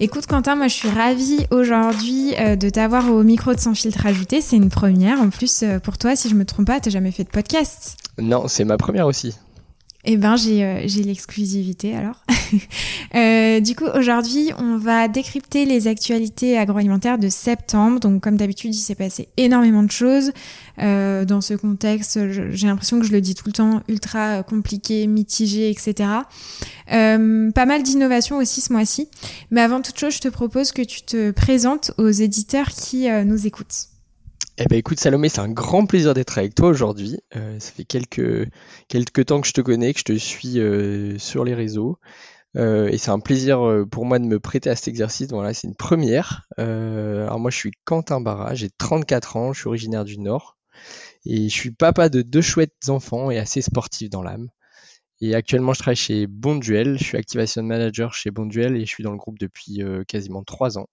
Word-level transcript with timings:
Écoute 0.00 0.28
Quentin, 0.28 0.54
moi 0.54 0.68
je 0.68 0.74
suis 0.74 0.88
ravie 0.88 1.44
aujourd'hui 1.50 2.32
euh, 2.38 2.54
de 2.54 2.70
t'avoir 2.70 3.10
au 3.10 3.24
micro 3.24 3.52
de 3.52 3.58
Sans 3.58 3.74
filtre 3.74 4.06
ajouté. 4.06 4.40
C'est 4.40 4.54
une 4.54 4.68
première. 4.68 5.20
En 5.20 5.28
plus, 5.28 5.64
euh, 5.64 5.80
pour 5.80 5.98
toi, 5.98 6.14
si 6.14 6.28
je 6.28 6.36
me 6.36 6.44
trompe 6.44 6.68
pas, 6.68 6.78
t'as 6.78 6.90
jamais 6.90 7.10
fait 7.10 7.24
de 7.24 7.30
podcast? 7.30 7.96
Non, 8.16 8.46
c'est 8.46 8.64
ma 8.64 8.76
première 8.76 9.08
aussi. 9.08 9.34
Eh 10.04 10.16
ben, 10.16 10.36
j'ai 10.36 10.64
euh, 10.64 10.86
l'exclusivité 11.04 11.94
alors. 11.96 12.22
euh, 13.16 13.60
du 13.60 13.74
coup, 13.74 13.86
aujourd'hui, 13.94 14.52
on 14.56 14.78
va 14.78 15.08
décrypter 15.08 15.64
les 15.64 15.88
actualités 15.88 16.56
agroalimentaires 16.56 17.18
de 17.18 17.28
septembre. 17.28 17.98
Donc, 17.98 18.22
comme 18.22 18.36
d'habitude, 18.36 18.74
il 18.74 18.78
s'est 18.78 18.94
passé 18.94 19.28
énormément 19.36 19.82
de 19.82 19.90
choses. 19.90 20.32
Euh, 20.78 21.24
dans 21.24 21.40
ce 21.40 21.54
contexte, 21.54 22.20
j'ai 22.30 22.66
l'impression 22.68 23.00
que 23.00 23.06
je 23.06 23.12
le 23.12 23.20
dis 23.20 23.34
tout 23.34 23.48
le 23.48 23.52
temps, 23.52 23.82
ultra 23.88 24.44
compliqué, 24.44 25.08
mitigé, 25.08 25.68
etc. 25.68 26.10
Euh, 26.92 27.50
pas 27.50 27.66
mal 27.66 27.82
d'innovations 27.82 28.36
aussi 28.36 28.60
ce 28.60 28.72
mois-ci. 28.72 29.08
Mais 29.50 29.60
avant 29.60 29.82
toute 29.82 29.98
chose, 29.98 30.14
je 30.14 30.20
te 30.20 30.28
propose 30.28 30.70
que 30.70 30.82
tu 30.82 31.02
te 31.02 31.32
présentes 31.32 31.90
aux 31.98 32.10
éditeurs 32.10 32.68
qui 32.68 33.08
nous 33.26 33.48
écoutent. 33.48 33.88
Eh 34.60 34.66
ben 34.66 34.76
écoute 34.76 34.98
Salomé, 34.98 35.28
c'est 35.28 35.38
un 35.40 35.52
grand 35.52 35.86
plaisir 35.86 36.14
d'être 36.14 36.36
avec 36.36 36.52
toi 36.52 36.68
aujourd'hui. 36.68 37.20
Euh, 37.36 37.60
ça 37.60 37.70
fait 37.70 37.84
quelques, 37.84 38.50
quelques 38.88 39.26
temps 39.26 39.40
que 39.40 39.46
je 39.46 39.52
te 39.52 39.60
connais, 39.60 39.92
que 39.92 40.00
je 40.00 40.04
te 40.04 40.18
suis 40.18 40.58
euh, 40.58 41.16
sur 41.16 41.44
les 41.44 41.54
réseaux. 41.54 42.00
Euh, 42.56 42.88
et 42.88 42.98
c'est 42.98 43.12
un 43.12 43.20
plaisir 43.20 43.60
pour 43.88 44.04
moi 44.04 44.18
de 44.18 44.24
me 44.24 44.40
prêter 44.40 44.68
à 44.68 44.74
cet 44.74 44.88
exercice. 44.88 45.28
Voilà, 45.30 45.54
c'est 45.54 45.68
une 45.68 45.76
première. 45.76 46.48
Alors 46.56 47.38
moi 47.38 47.52
je 47.52 47.56
suis 47.56 47.70
Quentin 47.84 48.20
Barra, 48.20 48.56
j'ai 48.56 48.68
34 48.78 49.36
ans, 49.36 49.52
je 49.52 49.60
suis 49.60 49.68
originaire 49.68 50.04
du 50.04 50.18
Nord. 50.18 50.58
Et 51.24 51.48
je 51.48 51.54
suis 51.54 51.70
papa 51.70 52.08
de 52.08 52.22
deux 52.22 52.42
chouettes 52.42 52.88
enfants 52.88 53.30
et 53.30 53.38
assez 53.38 53.62
sportif 53.62 54.10
dans 54.10 54.22
l'âme. 54.22 54.48
Et 55.20 55.36
actuellement 55.36 55.72
je 55.72 55.78
travaille 55.80 55.96
chez 55.96 56.26
Bonduel, 56.26 56.98
je 56.98 57.04
suis 57.04 57.16
Activation 57.16 57.62
Manager 57.62 58.12
chez 58.12 58.32
Bonduel 58.32 58.76
et 58.76 58.80
je 58.80 58.90
suis 58.90 59.04
dans 59.04 59.12
le 59.12 59.18
groupe 59.18 59.38
depuis 59.38 59.82
quasiment 60.08 60.42
trois 60.42 60.78
ans. 60.78 60.88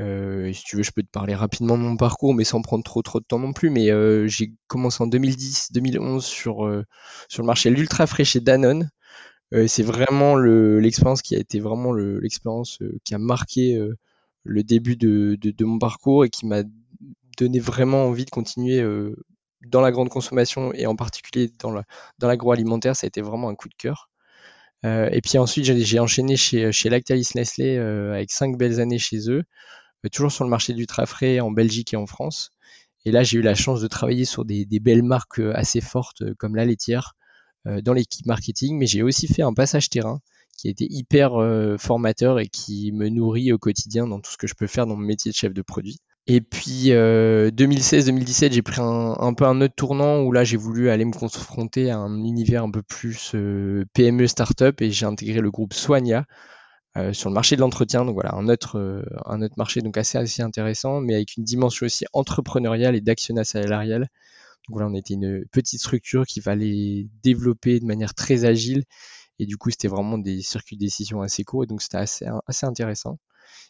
Euh, 0.00 0.52
si 0.52 0.64
tu 0.64 0.76
veux, 0.76 0.82
je 0.82 0.90
peux 0.90 1.02
te 1.02 1.10
parler 1.10 1.34
rapidement 1.34 1.78
de 1.78 1.82
mon 1.82 1.96
parcours, 1.96 2.34
mais 2.34 2.44
sans 2.44 2.62
prendre 2.62 2.82
trop 2.82 3.02
trop 3.02 3.20
de 3.20 3.24
temps 3.24 3.38
non 3.38 3.52
plus. 3.52 3.70
Mais 3.70 3.90
euh, 3.90 4.26
j'ai 4.26 4.52
commencé 4.66 5.02
en 5.02 5.06
2010-2011 5.08 6.20
sur 6.20 6.66
euh, 6.66 6.84
sur 7.28 7.42
le 7.42 7.46
marché 7.46 7.70
l'ultra 7.70 8.06
frais 8.06 8.24
chez 8.24 8.40
Danone. 8.40 8.90
c'est 9.68 9.84
vraiment 9.84 10.36
l'expérience 10.36 11.22
qui 11.22 11.36
a 11.36 11.38
été 11.38 11.60
vraiment 11.60 11.92
l'expérience 11.92 12.80
qui 13.04 13.14
a 13.14 13.18
marqué 13.18 13.78
le 14.44 14.62
début 14.64 14.96
de, 14.96 15.36
de, 15.40 15.64
mon 15.64 15.78
parcours 15.78 16.24
et 16.24 16.30
qui 16.30 16.46
m'a 16.46 16.62
donné 17.38 17.60
vraiment 17.60 18.06
envie 18.06 18.24
de 18.24 18.30
continuer 18.30 18.82
dans 19.66 19.80
la 19.80 19.92
grande 19.92 20.08
consommation 20.08 20.72
et 20.74 20.86
en 20.86 20.96
particulier 20.96 21.52
dans 21.60 22.28
l'agroalimentaire. 22.28 22.96
ça 22.96 23.06
a 23.06 23.08
été 23.08 23.22
vraiment 23.22 23.48
un 23.48 23.54
coup 23.54 23.68
de 23.68 23.74
cœur. 23.76 24.10
et 24.82 25.20
puis 25.22 25.38
ensuite, 25.38 25.66
j'ai 25.66 25.98
enchaîné 26.00 26.36
chez, 26.36 26.72
chez 26.72 26.90
Lactalis 26.90 27.30
Nestlé 27.36 27.76
avec 27.78 28.32
cinq 28.32 28.58
belles 28.58 28.80
années 28.80 28.98
chez 28.98 29.30
eux. 29.30 29.44
Euh, 30.04 30.08
toujours 30.08 30.32
sur 30.32 30.44
le 30.44 30.50
marché 30.50 30.72
du 30.72 30.86
frais 31.06 31.40
en 31.40 31.50
Belgique 31.50 31.94
et 31.94 31.96
en 31.96 32.06
France. 32.06 32.50
Et 33.04 33.10
là, 33.10 33.22
j'ai 33.22 33.38
eu 33.38 33.42
la 33.42 33.54
chance 33.54 33.80
de 33.80 33.86
travailler 33.86 34.24
sur 34.24 34.44
des, 34.44 34.66
belles 34.80 35.02
marques 35.02 35.40
euh, 35.40 35.52
assez 35.54 35.80
fortes 35.80 36.22
euh, 36.22 36.34
comme 36.38 36.56
la 36.56 36.64
laitière 36.64 37.14
dans 37.82 37.94
l'équipe 37.94 38.26
marketing, 38.26 38.76
mais 38.76 38.84
j'ai 38.84 39.02
aussi 39.02 39.26
fait 39.26 39.40
un 39.40 39.54
passage 39.54 39.88
terrain 39.88 40.20
qui 40.58 40.68
a 40.68 40.70
été 40.70 40.86
hyper 40.86 41.30
formateur 41.78 42.38
et 42.38 42.46
qui 42.46 42.92
me 42.92 43.08
nourrit 43.08 43.54
au 43.54 43.58
quotidien 43.58 44.06
dans 44.06 44.20
tout 44.20 44.30
ce 44.30 44.36
que 44.36 44.46
je 44.46 44.52
peux 44.52 44.66
faire 44.66 44.86
dans 44.86 44.96
mon 44.96 45.06
métier 45.06 45.30
de 45.30 45.34
chef 45.34 45.54
de 45.54 45.62
produit. 45.62 45.96
Et 46.26 46.42
puis 46.42 46.90
2016-2017, 46.90 48.52
j'ai 48.52 48.60
pris 48.60 48.82
un, 48.82 49.32
peu 49.32 49.46
un 49.46 49.62
autre 49.62 49.74
tournant 49.74 50.20
où 50.20 50.30
là 50.30 50.44
j'ai 50.44 50.58
voulu 50.58 50.90
aller 50.90 51.06
me 51.06 51.12
confronter 51.12 51.90
à 51.90 51.96
un 51.96 52.22
univers 52.22 52.64
un 52.64 52.70
peu 52.70 52.82
plus 52.82 53.34
PME 53.94 54.26
startup 54.26 54.82
et 54.82 54.90
j'ai 54.90 55.06
intégré 55.06 55.40
le 55.40 55.50
groupe 55.50 55.72
Soigna, 55.72 56.26
euh, 56.96 57.12
sur 57.12 57.28
le 57.28 57.34
marché 57.34 57.56
de 57.56 57.60
l'entretien. 57.60 58.04
Donc 58.04 58.14
voilà, 58.14 58.34
un 58.34 58.48
autre, 58.48 58.78
euh, 58.78 59.02
un 59.26 59.42
autre 59.42 59.54
marché 59.56 59.80
donc 59.80 59.96
assez, 59.96 60.18
assez 60.18 60.42
intéressant, 60.42 61.00
mais 61.00 61.14
avec 61.14 61.36
une 61.36 61.44
dimension 61.44 61.86
aussi 61.86 62.04
entrepreneuriale 62.12 62.94
et 62.96 63.00
d'actionnat 63.00 63.44
salarial. 63.44 64.00
Donc 64.68 64.76
voilà, 64.76 64.88
on 64.88 64.94
était 64.94 65.14
une 65.14 65.44
petite 65.52 65.80
structure 65.80 66.26
qui 66.26 66.40
fallait 66.40 67.06
développer 67.22 67.80
de 67.80 67.84
manière 67.84 68.14
très 68.14 68.44
agile. 68.44 68.84
Et 69.38 69.46
du 69.46 69.56
coup, 69.56 69.70
c'était 69.70 69.88
vraiment 69.88 70.18
des 70.18 70.42
circuits 70.42 70.76
de 70.76 70.80
décision 70.80 71.22
assez 71.22 71.44
courts. 71.44 71.64
Et 71.64 71.66
donc, 71.66 71.82
c'était 71.82 71.98
assez, 71.98 72.26
assez 72.46 72.66
intéressant. 72.66 73.18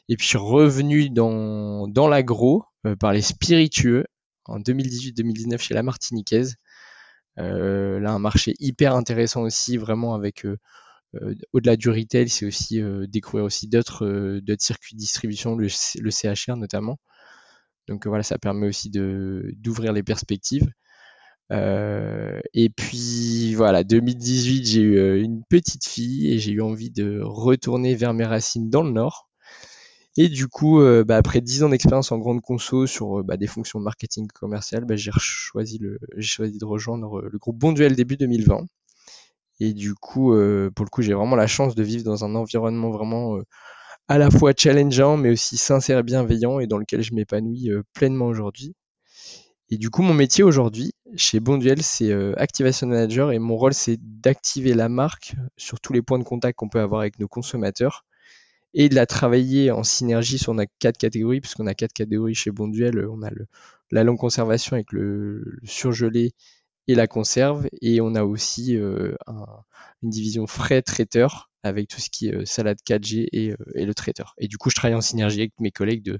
Et 0.09 0.17
puis, 0.17 0.25
je 0.25 0.31
suis 0.31 0.39
revenu 0.39 1.11
dans, 1.11 1.89
dans 1.89 2.09
l'agro 2.09 2.65
euh, 2.87 2.97
par 2.97 3.13
les 3.13 3.23
spiritueux 3.23 4.05
en 4.47 4.61
2018-2019 4.61 5.59
chez 5.59 5.75
la 5.75 5.83
Martiniquaise. 5.83 6.57
Euh, 7.39 7.99
là, 8.01 8.13
un 8.13 8.19
marché 8.19 8.55
hyper 8.61 8.95
intéressant 8.95 9.43
aussi, 9.43 9.77
vraiment 9.77 10.15
avec 10.15 10.45
euh, 10.45 10.59
au-delà 11.53 11.77
du 11.77 11.91
retail, 11.91 12.29
c'est 12.29 12.47
aussi 12.47 12.81
euh, 12.81 13.07
découvrir 13.07 13.45
aussi 13.45 13.69
d'autres 13.69 14.05
euh, 14.07 14.57
circuits 14.59 14.95
de 14.95 15.01
distribution, 15.01 15.57
le, 15.57 15.69
CHR 15.69 16.57
notamment. 16.57 16.99
Donc 17.89 18.07
voilà, 18.07 18.23
ça 18.23 18.39
permet 18.39 18.67
aussi 18.67 18.91
d'ouvrir 18.91 19.93
les 19.93 20.03
perspectives. 20.03 20.71
et 21.51 22.71
puis 22.77 23.55
voilà, 23.55 23.85
2018, 23.85 24.65
j'ai 24.65 24.81
eu 24.81 25.21
une 25.23 25.43
petite 25.45 25.87
fille 25.87 26.33
et 26.33 26.39
j'ai 26.39 26.53
eu 26.53 26.63
envie 26.63 26.91
de 26.91 27.21
retourner 27.23 27.95
vers 27.95 28.15
mes 28.15 28.25
racines 28.25 28.71
dans 28.71 28.83
le 28.83 28.91
Nord. 28.91 29.29
Et 30.17 30.29
du 30.29 30.49
coup, 30.49 30.81
bah, 31.07 31.17
après 31.17 31.43
10 31.43 31.65
ans 31.65 31.69
d'expérience 31.69 32.11
en 32.13 32.19
grande 32.19 32.41
conso 32.41 32.87
sur 32.87 33.23
bah, 33.23 33.37
des 33.37 33.47
fonctions 33.47 33.81
marketing 33.81 34.29
commercial, 34.29 34.87
bah, 34.87 34.97
j'ai 34.97 35.11
choisi, 35.19 35.79
choisi 36.21 36.59
de 36.59 36.65
rejoindre 36.65 37.21
le 37.21 37.39
groupe 37.39 37.59
Bonduel 37.59 37.95
début 37.97 38.17
2020. 38.17 38.67
Et 39.65 39.73
du 39.73 39.95
coup, 39.95 40.35
euh, 40.35 40.71
pour 40.71 40.85
le 40.85 40.91
coup, 40.91 41.01
j'ai 41.01 41.15
vraiment 41.15 41.37
la 41.37 41.47
chance 41.47 41.75
de 41.75 41.83
vivre 41.83 42.05
dans 42.05 42.23
un 42.23 42.35
environnement 42.35 42.91
vraiment 42.91 43.39
euh, 43.39 43.43
à 44.09 44.19
la 44.19 44.31
fois 44.31 44.53
challengeant, 44.55 45.17
mais 45.17 45.31
aussi 45.31 45.57
sincère 45.57 46.01
et 46.01 46.03
bienveillant, 46.03 46.61
et 46.61 46.67
dans 46.67 46.77
lequel 46.77 47.01
je 47.01 47.15
m'épanouis 47.15 47.71
euh, 47.71 47.83
pleinement 47.95 48.27
aujourd'hui. 48.27 48.75
Et 49.71 49.79
du 49.79 49.89
coup, 49.89 50.03
mon 50.03 50.13
métier 50.13 50.45
aujourd'hui 50.45 50.93
chez 51.17 51.41
Bonduel, 51.41 51.83
c'est 51.83 52.13
Activation 52.37 52.89
Manager, 52.89 53.33
et 53.33 53.39
mon 53.39 53.57
rôle, 53.57 53.73
c'est 53.73 53.97
d'activer 53.99 54.75
la 54.75 54.91
marque 54.91 55.35
sur 55.57 55.81
tous 55.81 55.95
les 55.95 56.03
points 56.03 56.19
de 56.19 56.25
contact 56.25 56.59
qu'on 56.59 56.69
peut 56.69 56.81
avoir 56.81 57.01
avec 57.01 57.19
nos 57.19 57.29
consommateurs, 57.29 58.05
et 58.75 58.91
de 58.91 58.95
la 58.95 59.07
travailler 59.07 59.71
en 59.71 59.83
synergie 59.83 60.37
sur 60.37 60.53
nos 60.53 60.65
quatre 60.79 60.99
catégories, 60.99 61.41
puisqu'on 61.41 61.67
a 61.67 61.73
quatre 61.73 61.95
catégories 61.95 62.35
chez 62.35 62.51
Bonduel. 62.51 63.09
On 63.09 63.23
a 63.23 63.31
la 63.91 64.05
longue 64.05 64.19
conservation 64.19 64.75
avec 64.75 64.93
le 64.93 65.59
surgelé 65.65 66.35
et 66.89 66.95
la 66.95 67.07
conserve. 67.07 67.69
Et 67.81 68.01
on 68.01 68.15
a 68.15 68.25
aussi 68.25 68.77
euh, 68.77 69.15
une 70.03 70.11
division 70.11 70.47
frais 70.47 70.83
traiteur 70.83 71.51
avec 71.63 71.89
tout 71.89 72.01
ce 72.01 72.11
qui 72.11 72.29
est 72.29 72.35
euh, 72.35 72.45
salade 72.45 72.79
4G 72.87 73.29
euh, 73.35 73.57
et, 73.75 73.87
le 73.87 73.95
traiteur. 73.95 74.35
Et 74.39 74.49
du 74.49 74.59
coup, 74.59 74.71
je 74.71 74.75
travaille 74.75 74.97
en 74.97 75.01
synergie 75.01 75.41
avec 75.41 75.53
mes 75.59 75.71
collègues 75.71 76.03
de, 76.03 76.19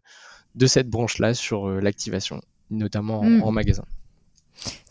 de 0.55 0.67
cette 0.67 0.89
branche-là 0.89 1.35
sur 1.35 1.69
l'activation, 1.69 2.41
notamment 2.71 3.21
en 3.21 3.51
mm. 3.51 3.55
magasin. 3.55 3.85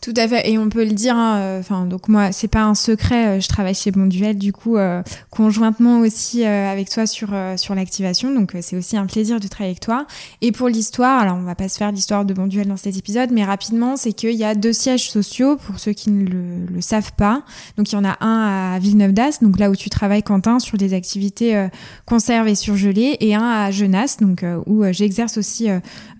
Tout 0.04 0.12
à 0.18 0.28
fait, 0.28 0.50
et 0.50 0.58
on 0.58 0.68
peut 0.68 0.84
le 0.84 0.90
dire. 0.90 1.16
Hein, 1.16 1.38
euh, 1.38 1.60
enfin, 1.60 1.86
donc 1.86 2.08
moi, 2.08 2.30
c'est 2.30 2.46
pas 2.46 2.64
un 2.64 2.74
secret. 2.74 3.26
Euh, 3.26 3.40
je 3.40 3.48
travaille 3.48 3.74
chez 3.74 3.90
Bonduel, 3.90 4.36
du 4.36 4.52
coup, 4.52 4.76
euh, 4.76 5.02
conjointement 5.30 6.00
aussi 6.00 6.44
avec 6.44 6.90
toi 6.90 7.06
sur 7.06 7.30
sur 7.56 7.74
l'activation. 7.74 8.30
Donc 8.34 8.54
c'est 8.60 8.76
aussi 8.76 8.98
un 8.98 9.06
plaisir 9.06 9.40
de 9.40 9.48
travailler 9.48 9.70
avec 9.70 9.80
toi. 9.80 10.06
Et 10.42 10.52
pour 10.52 10.68
l'histoire, 10.68 11.20
alors 11.20 11.36
on 11.38 11.44
va 11.44 11.54
pas 11.54 11.70
se 11.70 11.78
faire 11.78 11.90
l'histoire 11.90 12.26
de 12.26 12.34
Bonduel 12.34 12.68
dans 12.68 12.76
cet 12.76 12.98
épisode, 12.98 13.30
mais 13.32 13.44
rapidement, 13.44 13.96
c'est 13.96 14.12
qu'il 14.12 14.34
y 14.34 14.44
a 14.44 14.54
deux 14.54 14.74
sièges 14.74 15.08
sociaux 15.08 15.56
pour 15.56 15.78
ceux 15.78 15.92
qui 15.92 16.10
ne 16.10 16.28
le, 16.28 16.80
savent 16.82 17.12
pas. 17.16 17.42
Donc 17.78 17.90
il 17.90 17.94
y 17.94 17.98
en 17.98 18.04
a 18.04 18.18
un 18.20 18.74
à 18.74 18.78
Villeneuve 18.78 19.12
d'Ascq, 19.12 19.42
donc 19.42 19.58
là 19.58 19.70
où 19.70 19.76
tu 19.76 19.88
travailles, 19.88 20.22
Quentin, 20.22 20.58
sur 20.58 20.76
des 20.76 20.92
activités 20.92 21.66
conserve 22.04 22.46
et 22.48 22.54
surgelées, 22.54 23.16
et 23.20 23.34
un 23.34 23.48
à 23.48 23.70
Genasse, 23.70 24.18
donc 24.18 24.44
où 24.66 24.84
j'exerce 24.90 25.38
aussi 25.38 25.68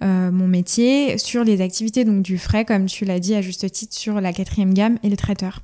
mon 0.01 0.49
métier 0.49 1.19
sur 1.19 1.45
les 1.45 1.61
activités 1.61 2.05
donc 2.05 2.23
du 2.23 2.39
frais, 2.39 2.65
comme 2.65 2.87
tu 2.87 3.05
l'as 3.05 3.21
dit 3.21 3.35
à 3.35 3.43
juste 3.43 3.65
sur 3.75 4.21
la 4.21 4.33
quatrième 4.33 4.75
gamme 4.75 4.99
et 5.03 5.09
le 5.09 5.17
traiteur. 5.17 5.61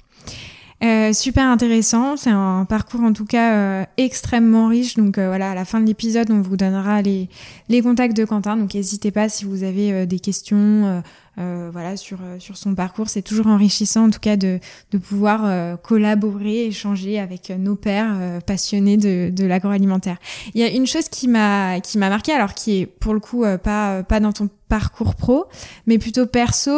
Euh, 0.82 1.12
super 1.12 1.44
intéressant, 1.44 2.16
c'est 2.16 2.30
un 2.30 2.64
parcours 2.64 3.02
en 3.02 3.12
tout 3.12 3.26
cas 3.26 3.52
euh, 3.52 3.84
extrêmement 3.98 4.68
riche. 4.68 4.94
Donc 4.94 5.18
euh, 5.18 5.28
voilà, 5.28 5.50
à 5.50 5.54
la 5.54 5.66
fin 5.66 5.80
de 5.80 5.86
l'épisode, 5.86 6.30
on 6.30 6.40
vous 6.40 6.56
donnera 6.56 7.02
les, 7.02 7.28
les 7.68 7.82
contacts 7.82 8.16
de 8.16 8.24
Quentin. 8.24 8.56
Donc 8.56 8.74
n'hésitez 8.74 9.10
pas 9.10 9.28
si 9.28 9.44
vous 9.44 9.62
avez 9.62 10.06
des 10.06 10.18
questions, 10.18 11.02
euh, 11.40 11.70
voilà, 11.72 11.96
sur, 11.96 12.18
euh, 12.22 12.38
sur 12.38 12.56
son 12.56 12.74
parcours. 12.74 13.08
C'est 13.08 13.22
toujours 13.22 13.46
enrichissant, 13.46 14.06
en 14.06 14.10
tout 14.10 14.20
cas, 14.20 14.36
de, 14.36 14.58
de 14.92 14.98
pouvoir 14.98 15.42
euh, 15.44 15.76
collaborer, 15.76 16.66
échanger 16.66 17.18
avec 17.18 17.50
nos 17.50 17.76
pères 17.76 18.40
passionnés 18.46 18.96
de, 18.96 19.30
de 19.30 19.44
l'agroalimentaire. 19.46 20.18
Il 20.54 20.60
y 20.60 20.64
a 20.64 20.68
une 20.68 20.86
chose 20.86 21.08
qui 21.08 21.28
m'a 21.28 21.80
qui 21.80 21.98
m'a 21.98 22.08
marqué, 22.08 22.32
alors 22.32 22.54
qui 22.54 22.80
est 22.80 22.86
pour 22.86 23.14
le 23.14 23.20
coup 23.20 23.44
pas 23.62 24.02
pas 24.02 24.20
dans 24.20 24.32
ton 24.32 24.48
parcours 24.68 25.14
pro, 25.14 25.46
mais 25.86 25.98
plutôt 25.98 26.26
perso. 26.26 26.72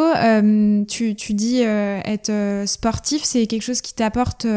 tu 0.87 1.15
tu 1.15 1.33
dis 1.33 1.61
être 1.61 2.31
sportif, 2.65 3.23
c'est 3.23 3.47
quelque 3.47 3.61
chose 3.63 3.81
qui 3.81 3.93
t'apporte 3.93 4.47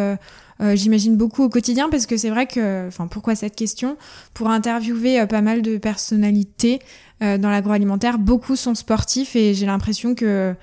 euh, 0.61 0.75
j'imagine 0.75 1.17
beaucoup 1.17 1.43
au 1.43 1.49
quotidien 1.49 1.91
parce 1.91 2.07
que 2.07 2.17
c'est 2.17 2.31
vrai 2.31 2.47
que, 2.47 2.87
enfin, 2.89 3.07
pourquoi 3.07 3.35
cette 3.35 3.57
question? 3.57 3.97
Pour 4.33 4.49
interviewer 4.49 5.21
euh, 5.21 5.27
pas 5.27 5.43
mal 5.43 5.63
de 5.63 5.77
personnalités 5.77 6.81
euh, 7.23 7.39
dans 7.39 7.51
l'agroalimentaire, 7.51 8.19
beaucoup 8.19 8.57
sont 8.57 8.75
sportifs 8.75 9.37
et 9.37 9.55
j'ai 9.55 9.67
l'impression 9.67 10.15
que, 10.15 10.55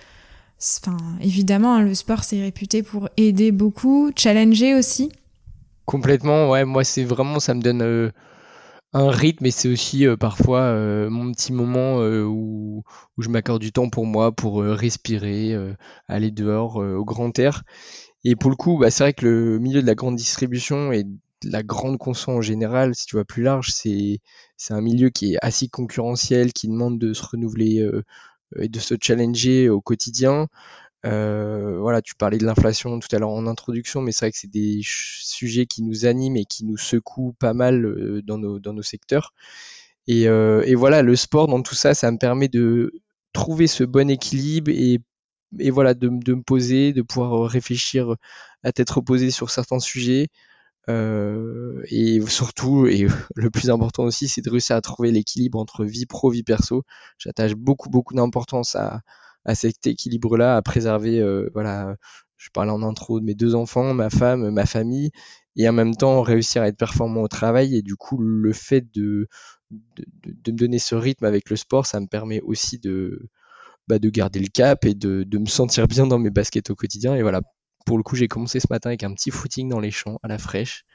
enfin, 0.81 0.97
évidemment, 1.21 1.75
hein, 1.75 1.81
le 1.81 1.93
sport 1.95 2.23
c'est 2.23 2.41
réputé 2.41 2.83
pour 2.83 3.09
aider 3.17 3.51
beaucoup, 3.51 4.11
challenger 4.15 4.75
aussi. 4.75 5.11
Complètement, 5.85 6.49
ouais. 6.49 6.65
Moi, 6.65 6.83
c'est 6.83 7.03
vraiment, 7.03 7.39
ça 7.39 7.53
me 7.53 7.61
donne 7.61 8.11
un 8.93 9.09
rythme 9.09 9.45
et 9.45 9.51
c'est 9.51 9.67
aussi 9.67 10.05
parfois 10.17 10.73
mon 11.09 11.31
petit 11.33 11.51
moment 11.51 11.97
où, 11.97 12.83
où, 13.17 13.21
je 13.21 13.27
m'accorde 13.27 13.61
du 13.61 13.73
temps 13.73 13.89
pour 13.89 14.05
moi, 14.05 14.31
pour 14.31 14.63
respirer, 14.63 15.57
aller 16.07 16.31
dehors 16.31 16.77
au 16.77 17.03
grand 17.03 17.37
air. 17.37 17.63
Et 18.23 18.35
pour 18.35 18.49
le 18.49 18.55
coup, 18.55 18.77
bah, 18.77 18.89
c'est 18.89 19.03
vrai 19.03 19.13
que 19.13 19.25
le 19.25 19.59
milieu 19.59 19.81
de 19.81 19.87
la 19.87 19.95
grande 19.95 20.15
distribution 20.15 20.93
et 20.93 21.03
de 21.03 21.51
la 21.51 21.63
grande 21.63 21.97
conso 21.97 22.31
en 22.31 22.41
général, 22.41 22.95
si 22.95 23.05
tu 23.05 23.15
vois 23.15 23.25
plus 23.25 23.43
large, 23.43 23.69
c'est 23.71 24.19
c'est 24.63 24.73
un 24.73 24.79
milieu 24.79 25.09
qui 25.09 25.33
est 25.33 25.37
assez 25.41 25.67
concurrentiel, 25.67 26.53
qui 26.53 26.69
demande 26.69 26.97
de 26.97 27.11
se 27.11 27.21
renouveler 27.21 27.81
euh, 27.81 28.01
et 28.57 28.69
de 28.69 28.79
se 28.79 28.95
challenger 28.99 29.67
au 29.67 29.81
quotidien. 29.81 30.47
Euh, 31.05 31.79
voilà, 31.81 32.01
tu 32.01 32.15
parlais 32.15 32.37
de 32.37 32.45
l'inflation 32.45 32.97
tout 32.97 33.13
à 33.13 33.19
l'heure 33.19 33.31
en 33.31 33.45
introduction, 33.45 34.01
mais 34.01 34.13
c'est 34.13 34.23
vrai 34.23 34.31
que 34.31 34.37
c'est 34.37 34.49
des 34.49 34.79
sujets 34.85 35.65
qui 35.65 35.83
nous 35.83 36.05
animent 36.05 36.37
et 36.37 36.45
qui 36.45 36.63
nous 36.63 36.77
secouent 36.77 37.35
pas 37.37 37.53
mal 37.53 37.85
euh, 37.85 38.21
dans 38.23 38.37
nos, 38.37 38.81
secteurs. 38.81 39.33
Et, 40.07 40.27
voilà, 40.75 41.01
le 41.01 41.17
sport 41.17 41.47
dans 41.47 41.61
tout 41.61 41.75
ça, 41.75 41.93
ça 41.93 42.09
me 42.09 42.17
permet 42.17 42.47
de 42.47 42.93
trouver 43.33 43.67
ce 43.67 43.83
bon 43.83 44.09
équilibre 44.09 44.71
et 44.71 45.01
voilà, 45.71 45.93
de, 45.93 46.07
de, 46.07 46.33
me 46.35 46.41
poser, 46.41 46.93
de 46.93 47.01
pouvoir 47.01 47.49
réfléchir 47.49 48.15
à 48.63 48.71
tête 48.71 48.91
reposée 48.91 49.29
sur 49.29 49.49
certains 49.49 49.79
sujets. 49.79 50.29
Euh, 50.89 51.81
et 51.89 52.21
surtout, 52.27 52.87
et 52.87 53.07
le 53.35 53.49
plus 53.49 53.69
important 53.69 54.03
aussi, 54.03 54.27
c'est 54.27 54.41
de 54.41 54.49
réussir 54.49 54.75
à 54.75 54.81
trouver 54.81 55.11
l'équilibre 55.11 55.59
entre 55.59 55.85
vie 55.85 56.05
pro, 56.05 56.29
vie 56.29 56.43
perso. 56.43 56.83
J'attache 57.17 57.55
beaucoup, 57.55 57.89
beaucoup 57.89 58.13
d'importance 58.13 58.75
à, 58.75 59.01
à 59.45 59.55
cet 59.55 59.87
équilibre-là, 59.87 60.55
à 60.55 60.61
préserver, 60.61 61.19
euh, 61.19 61.49
voilà, 61.53 61.95
je 62.37 62.49
parlais 62.53 62.71
en 62.71 62.83
intro 62.83 63.19
de 63.19 63.25
mes 63.25 63.35
deux 63.35 63.55
enfants, 63.55 63.93
ma 63.93 64.09
femme, 64.09 64.49
ma 64.51 64.65
famille, 64.65 65.11
et 65.55 65.67
en 65.69 65.73
même 65.73 65.95
temps 65.95 66.21
réussir 66.21 66.61
à 66.61 66.67
être 66.67 66.77
performant 66.77 67.21
au 67.21 67.27
travail. 67.27 67.75
Et 67.75 67.81
du 67.81 67.95
coup, 67.95 68.17
le 68.17 68.53
fait 68.53 68.85
de, 68.93 69.27
de, 69.71 70.05
de 70.25 70.51
me 70.51 70.57
donner 70.57 70.79
ce 70.79 70.95
rythme 70.95 71.25
avec 71.25 71.49
le 71.49 71.55
sport, 71.55 71.85
ça 71.85 71.99
me 71.99 72.07
permet 72.07 72.41
aussi 72.41 72.79
de, 72.79 73.29
bah, 73.87 73.99
de 73.99 74.09
garder 74.09 74.39
le 74.39 74.47
cap 74.47 74.85
et 74.85 74.93
de, 74.95 75.23
de, 75.23 75.37
me 75.37 75.45
sentir 75.45 75.87
bien 75.87 76.07
dans 76.07 76.19
mes 76.19 76.29
baskets 76.29 76.69
au 76.69 76.75
quotidien. 76.75 77.15
Et 77.15 77.21
voilà, 77.21 77.41
pour 77.85 77.97
le 77.97 78.03
coup, 78.03 78.15
j'ai 78.15 78.27
commencé 78.27 78.59
ce 78.59 78.67
matin 78.69 78.89
avec 78.89 79.03
un 79.03 79.13
petit 79.13 79.31
footing 79.31 79.69
dans 79.69 79.79
les 79.79 79.91
champs 79.91 80.19
à 80.23 80.27
la 80.27 80.37
fraîche 80.37 80.85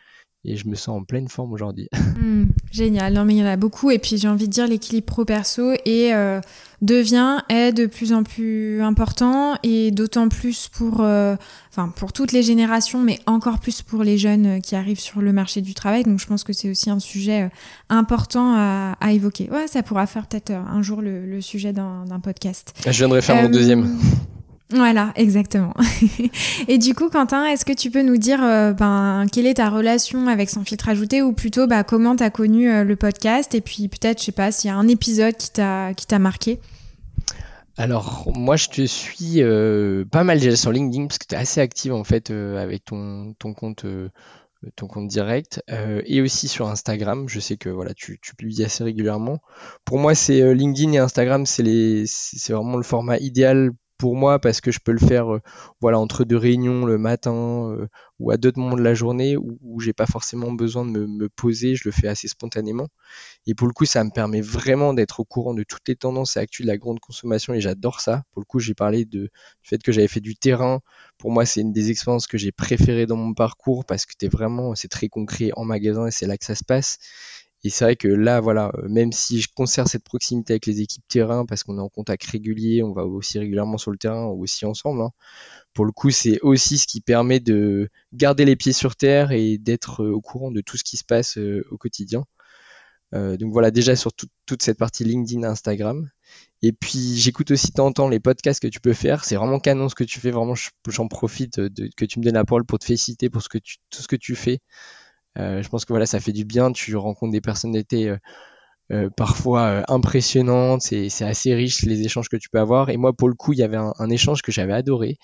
et 0.45 0.57
je 0.57 0.69
me 0.69 0.75
sens 0.75 1.01
en 1.01 1.05
pleine 1.05 1.29
forme 1.29 1.53
aujourd'hui. 1.53 1.89
Hmm, 2.19 2.47
génial, 2.73 3.13
non 3.13 3.25
mais 3.25 3.35
il 3.35 3.39
y 3.39 3.43
en 3.45 3.47
a 3.47 3.57
beaucoup 3.57 3.93
et 3.93 4.01
puis 4.01 4.19
j'ai 4.19 4.27
envie 4.27 4.49
de 4.49 4.53
dire 4.53 4.67
l'équilibre 4.67 5.07
pro-perso 5.07 5.75
et 5.85 6.13
euh, 6.13 6.41
devient 6.83 7.39
est 7.49 7.73
de 7.73 7.87
plus 7.87 8.13
en 8.13 8.25
plus 8.25 8.83
important 8.83 9.55
et 9.63 9.93
d'autant 9.93 10.29
plus 10.29 10.67
pour 10.67 11.01
euh, 11.01 11.37
enfin 11.71 11.93
pour 11.95 12.13
toutes 12.13 12.33
les 12.33 12.43
générations 12.43 13.01
mais 13.05 13.21
encore 13.27 13.61
plus 13.61 13.83
pour 13.83 14.03
les 14.03 14.19
jeunes 14.19 14.61
qui 14.61 14.75
arrivent 14.75 14.99
sur 14.99 15.21
le 15.21 15.33
marché 15.33 15.61
du 15.61 15.75
travail 15.75 16.03
donc 16.03 16.19
je 16.19 16.27
pense 16.27 16.43
que 16.43 16.53
c'est 16.53 16.69
aussi 16.69 16.91
un 16.91 16.99
sujet 16.99 17.43
euh, 17.43 17.49
important 17.89 18.55
à, 18.57 18.97
à, 19.01 19.13
évoquer. 19.13 19.49
Ouais, 19.53 19.69
ça 19.69 19.85
pourra 19.85 20.09
faire 20.09 20.27
peut-être 20.27 20.51
un 20.51 20.83
jour 20.83 21.01
le, 21.01 21.25
le 21.25 21.41
sujet 21.41 21.73
d'un 21.73 22.21
podcast. 22.21 22.75
Je 22.85 22.91
viendrai 22.91 23.23
faire 23.23 23.41
mon 23.41 23.49
deuxième. 23.49 23.97
Voilà, 24.71 25.13
exactement. 25.17 25.73
et 26.69 26.77
du 26.77 26.95
coup, 26.95 27.09
Quentin, 27.09 27.47
est-ce 27.47 27.65
que 27.65 27.73
tu 27.73 27.91
peux 27.91 28.03
nous 28.03 28.19
dire 28.19 28.43
euh, 28.43 28.73
ben, 28.73 29.25
quelle 29.33 29.47
est 29.47 29.55
ta 29.55 29.71
relation 29.71 30.27
avec 30.27 30.51
Sans 30.51 30.63
filtre 30.63 30.91
ajouté 30.91 31.23
ou 31.23 31.33
plutôt 31.33 31.67
bah, 31.67 31.85
comment 31.85 32.17
tu 32.17 32.23
as 32.23 32.31
connu 32.31 32.71
euh, 32.71 32.85
le 32.85 32.95
podcast 32.95 33.55
et 33.55 33.63
puis 33.63 33.89
peut-être, 33.89 34.21
je 34.21 34.27
sais 34.27 34.33
pas, 34.33 34.53
s'il 34.53 34.69
y 34.69 34.71
a 34.71 34.77
un 34.77 34.89
épisode 34.89 35.37
qui 35.37 35.51
t'a 35.53 36.19
marqué? 36.19 36.61
Alors, 37.79 38.31
moi, 38.35 38.57
je 38.57 38.69
te 38.69 38.85
suis 38.85 39.43
euh, 39.43 40.05
pas 40.05 40.23
mal 40.23 40.39
déjà 40.39 40.57
sur 40.57 40.71
LinkedIn 40.71 41.07
parce 41.07 41.19
que 41.19 41.27
tu 41.27 41.35
es 41.35 41.39
assez 41.39 41.61
active 41.63 41.95
en 41.95 42.05
fait 42.05 42.31
avec 42.31 42.85
ton, 42.85 43.35
ton 43.39 43.55
compte 43.55 43.87
ton 44.75 44.89
compte 44.89 45.07
direct 45.07 45.63
et 46.05 46.21
aussi 46.21 46.49
sur 46.49 46.69
Instagram. 46.69 47.27
Je 47.29 47.41
sais 47.41 47.57
que 47.57 47.71
voilà, 47.71 47.95
tu, 47.95 48.19
tu 48.21 48.35
publies 48.35 48.65
assez 48.65 48.85
régulièrement. 48.85 49.39
Pour 49.87 49.99
moi, 49.99 50.15
c'est 50.15 50.53
LinkedIn 50.53 50.93
et 50.93 50.99
Instagram, 50.99 51.47
c'est 51.47 51.63
les 51.63 52.05
c'est 52.07 52.53
vraiment 52.53 52.77
le 52.77 52.83
format 52.83 53.17
idéal 53.19 53.71
pour 53.99 54.15
moi 54.17 54.39
parce 54.39 54.61
que 54.61 54.71
je 54.71 54.79
peux 54.79 54.93
le 54.93 54.99
faire 54.99 55.35
euh, 55.35 55.43
voilà 55.81 55.99
entre 55.99 56.25
deux 56.25 56.37
réunions 56.37 56.87
le 56.87 56.99
matin 56.99 57.71
euh, 57.73 57.89
ou 58.21 58.31
à 58.31 58.37
d'autres 58.37 58.59
moments 58.59 58.77
de 58.77 58.83
la 58.83 58.95
journée 58.95 59.37
où, 59.37 59.59
où 59.63 59.81
j'ai 59.81 59.93
pas 59.93 60.07
forcément 60.07 60.53
besoin 60.53 60.85
de 60.87 61.07
me, 61.07 61.29
poser, 61.29 61.75
je 61.75 61.83
le 61.85 61.93
fais 61.93 62.09
assez 62.09 62.29
spontanément. 62.29 62.89
Et 63.47 63.55
pour 63.55 63.67
le 63.67 63.73
coup, 63.73 63.85
ça 63.85 64.03
me 64.05 64.11
permet 64.11 64.41
vraiment 64.41 64.95
d'être 64.95 65.21
au 65.21 65.25
courant 65.25 65.55
de 65.55 65.63
toutes 65.63 65.87
les 65.89 65.97
tendances 65.97 66.37
actuelles 66.37 66.67
de 66.67 66.73
la 66.73 66.79
grande 66.79 67.01
consommation 67.01 67.55
et 67.55 67.61
j'adore 67.61 68.01
ça. 68.01 68.25
Pour 68.33 68.41
le 68.41 68.47
coup, 68.47 68.59
j'ai 68.61 68.75
parlé 68.75 69.05
de, 69.05 69.21
du 69.21 69.31
fait 69.63 69.83
que 69.83 69.93
j'avais 69.93 70.09
fait 70.09 70.21
du 70.21 70.37
terrain. 70.37 70.81
Pour 71.19 71.31
moi, 71.31 71.45
c'est 71.47 71.61
une 71.61 71.73
des 71.73 71.91
expériences 71.91 72.27
que 72.27 72.39
j'ai 72.39 72.53
préférées 72.53 73.07
dans 73.07 73.17
mon 73.17 73.35
parcours 73.35 73.85
parce 73.85 74.07
que 74.07 74.13
es 74.25 74.29
vraiment, 74.29 74.75
c'est 74.75 74.89
très 74.89 75.09
concret 75.09 75.51
en 75.57 75.65
magasin 75.65 76.07
et 76.07 76.11
c'est 76.11 76.27
là 76.27 76.37
que 76.37 76.45
ça 76.45 76.55
se 76.55 76.65
passe. 76.65 76.99
Et 77.65 77.71
c'est 77.71 77.85
vrai 77.85 77.97
que 77.97 78.07
là, 78.09 78.41
voilà, 78.41 78.71
euh, 78.79 78.89
même 78.89 79.13
si 79.13 79.41
je 79.41 79.49
conserve 79.53 79.89
cette 79.89 80.05
proximité 80.05 80.53
avec 80.53 80.67
les 80.67 80.81
équipes 80.81 81.03
terrain, 81.09 81.45
parce 81.45 81.65
qu'on 81.65 81.79
est 81.79 81.81
en 81.81 81.89
contact 81.89 82.25
régulier, 82.25 82.83
on 82.85 82.93
va 82.93 83.05
aussi 83.05 83.39
régulièrement 83.39 83.79
sur 83.79 83.91
le 83.91 83.99
terrain, 83.99 84.27
aussi 84.27 84.65
ensemble, 84.65 85.03
hein, 85.03 85.11
pour 85.75 85.85
le 85.85 85.93
coup, 85.93 86.11
c'est 86.11 86.41
aussi 86.43 86.79
ce 86.79 86.87
qui 86.87 87.01
permet 87.01 87.41
de 87.41 87.91
garder 88.13 88.45
les 88.45 88.57
pieds 88.57 88.73
sur 88.73 88.97
terre 88.97 89.33
et 89.33 89.59
d'être 89.59 90.05
euh, 90.05 90.13
au 90.13 90.21
courant 90.21 90.51
de 90.53 90.61
tout 90.61 90.77
ce 90.77 90.85
qui 90.85 90.97
se 90.97 91.05
passe 91.05 91.39
euh, 91.39 91.67
au 91.71 91.79
quotidien. 91.79 92.25
donc 93.13 93.53
voilà, 93.53 93.71
déjà 93.71 93.97
sur 93.97 94.13
toute 94.13 94.63
cette 94.63 94.79
partie 94.79 95.05
LinkedIn, 95.05 95.43
Instagram. 95.43 96.11
Et 96.63 96.73
puis 96.73 97.17
j'écoute 97.17 97.51
aussi 97.51 97.73
temps 97.73 97.87
en 97.87 97.93
temps 97.93 98.09
les 98.09 98.21
podcasts 98.21 98.61
que 98.61 98.69
tu 98.69 98.81
peux 98.81 98.93
faire. 98.93 99.25
C'est 99.25 99.37
vraiment 99.37 99.61
canon 99.61 99.89
ce 99.89 99.95
que 99.95 100.05
tu 100.05 100.21
fais. 100.21 100.31
Vraiment, 100.31 100.55
j'en 100.89 101.09
profite 101.09 101.57
que 101.97 102.05
tu 102.05 102.19
me 102.19 102.25
donnes 102.25 102.35
la 102.35 102.45
parole 102.45 102.65
pour 102.65 102.79
te 102.79 102.85
féliciter 102.85 103.31
pour 103.31 103.43
tout 103.43 104.03
ce 104.03 104.09
que 104.09 104.17
tu 104.17 104.35
fais. 104.37 104.61
Euh, 105.39 105.63
je 105.63 105.69
pense 105.69 105.85
que 105.85 105.93
voilà, 105.93 106.07
ça 106.07 106.21
fait 106.21 106.33
du 106.33 106.45
bien. 106.45 106.73
Tu 106.73 106.97
rencontres 106.97 107.33
des 107.33 107.41
personnalités 107.41 108.09
euh, 108.09 108.17
euh, 108.93 109.11
parfois 109.17 109.85
impressionnantes. 109.89 110.83
C'est, 110.83 111.09
assez 111.23 111.55
riche 111.55 111.83
les 111.83 112.03
échanges 112.03 112.29
que 112.29 112.37
tu 112.37 112.49
peux 112.49 112.61
avoir. 112.61 112.91
Et 112.91 112.97
moi, 112.97 113.13
pour 113.13 113.29
le 113.29 113.35
coup, 113.35 113.53
il 113.53 113.59
y 113.59 113.63
avait 113.63 113.77
un, 113.77 114.11
échange 114.11 114.43
que 114.43 114.53
j'avais 114.53 114.73
adoré. 114.73 115.19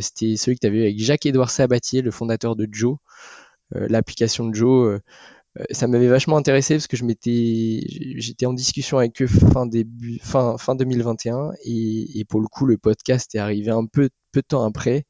c'était 0.00 0.36
celui 0.36 0.56
que 0.56 0.60
tu 0.60 0.66
avais 0.66 0.78
eu 0.78 0.82
avec 0.82 0.98
Jacques-Édouard 0.98 1.50
Sabatier, 1.50 2.02
le 2.02 2.10
fondateur 2.10 2.56
de 2.56 2.68
Joe, 2.70 2.96
l'application 3.72 4.46
de 4.46 4.54
Joe 4.54 5.00
ça 5.70 5.86
m'avait 5.86 6.08
vachement 6.08 6.36
intéressé 6.36 6.74
parce 6.74 6.86
que 6.86 6.96
j'étais 6.96 8.46
en 8.46 8.54
discussion 8.54 8.98
avec 8.98 9.20
eux 9.20 9.26
fin 9.26 9.66
début 9.66 10.18
fin 10.22 10.56
fin 10.56 10.74
2021 10.74 11.50
et, 11.64 12.20
et, 12.20 12.24
pour 12.24 12.40
le 12.40 12.48
coup 12.48 12.64
le 12.64 12.78
podcast 12.78 13.34
est 13.34 13.38
arrivé 13.38 13.70
un 13.70 13.84
peu 13.84 14.08
peu 14.32 14.40
de 14.40 14.46
temps 14.46 14.64
après 14.64 15.04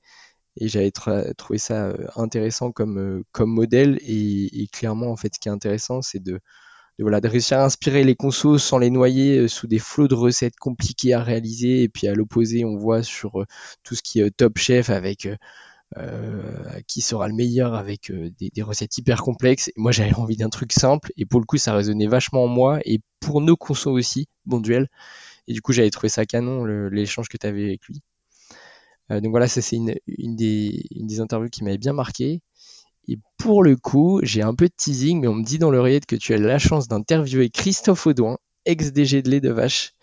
et 0.56 0.68
j'avais 0.68 0.90
trouvé 0.90 1.59
ça 1.59 1.87
euh, 1.87 2.06
intéressant 2.16 2.73
comme 2.73 2.99
euh, 2.99 3.44
modèle 3.47 3.99
et, 4.02 4.68
clairement 4.73 5.11
en 5.11 5.16
fait 5.16 5.35
ce 5.35 5.40
qui 5.40 5.49
est 5.49 5.52
intéressant 5.52 6.02
c'est 6.02 6.23
de, 6.23 6.40
voilà 6.99 7.21
de 7.21 7.28
réussir 7.28 7.59
à 7.59 7.64
inspirer 7.64 8.04
les 8.04 8.14
consos 8.16 8.59
sans 8.59 8.78
les 8.78 8.90
noyer 8.90 9.38
euh, 9.38 9.49
sous 9.49 9.66
des 9.66 9.78
flots 9.78 10.09
de 10.09 10.14
recettes 10.14 10.56
compliquées 10.56 11.14
à 11.14 11.23
réaliser 11.23 11.82
et 11.82 11.88
puis 11.88 12.06
à 12.09 12.14
l'opposé 12.14 12.64
on 12.64 12.76
voit 12.76 13.02
sur 13.02 13.44
tout 13.82 13.94
ce 13.94 14.02
qui 14.02 14.21
est 14.21 14.30
top 14.30 14.59
chef 14.59 14.90
avec 14.90 15.28
qui 16.87 17.02
sera 17.02 17.28
le 17.28 17.35
meilleur 17.35 17.75
avec 17.75 18.11
des, 18.11 18.49
des, 18.49 18.62
recettes 18.62 18.97
hyper 18.97 19.21
complexes. 19.21 19.68
Et 19.68 19.75
moi, 19.76 19.92
j'avais 19.92 20.14
envie 20.14 20.38
d'un 20.38 20.49
truc 20.49 20.73
simple 20.73 21.12
et 21.18 21.26
pour 21.26 21.38
le 21.38 21.44
coup, 21.44 21.59
ça 21.59 21.75
résonnait 21.75 22.06
vachement 22.06 22.44
en 22.44 22.49
moi 22.49 22.80
et 22.87 23.00
pour 23.21 23.42
nos 23.42 23.56
consos 23.56 23.90
aussi, 23.92 24.26
bon 24.47 24.61
duel. 24.61 24.88
Et 25.49 25.52
du 25.52 25.61
coup, 25.61 25.73
j'avais 25.73 25.90
trouvé 25.90 26.09
ça 26.09 26.25
canon 26.25 26.64
l'échange 26.64 27.28
que 27.28 27.37
tu 27.37 27.47
avais 27.47 27.64
avec 27.64 27.85
lui. 27.88 28.00
Euh, 29.12 29.21
donc 29.21 29.31
voilà, 29.31 29.49
ça 29.49 29.61
c'est 29.61 29.76
une, 29.76 30.37
des, 30.37 31.21
interviews 31.21 31.50
qui 31.50 31.64
m'avait 31.64 31.78
bien 31.78 31.92
marqué. 31.92 32.40
Et 33.09 33.19
pour 33.37 33.62
le 33.62 33.76
coup, 33.76 34.21
j'ai 34.23 34.42
un 34.42 34.54
peu 34.54 34.66
de 34.66 34.75
teasing, 34.76 35.21
mais 35.21 35.28
on 35.28 35.35
me 35.35 35.45
dit 35.45 35.59
dans 35.59 35.71
l'oreillette 35.71 36.07
que 36.07 36.16
tu 36.16 36.35
as 36.35 36.38
la 36.38 36.59
chance 36.59 36.88
d'interviewer 36.88 37.50
Christophe 37.50 38.07
Audouin, 38.07 38.38
ex-DG 38.64 39.23
de 39.23 39.31
lait 39.31 39.40
de 39.40 39.50
vache. 39.50 39.95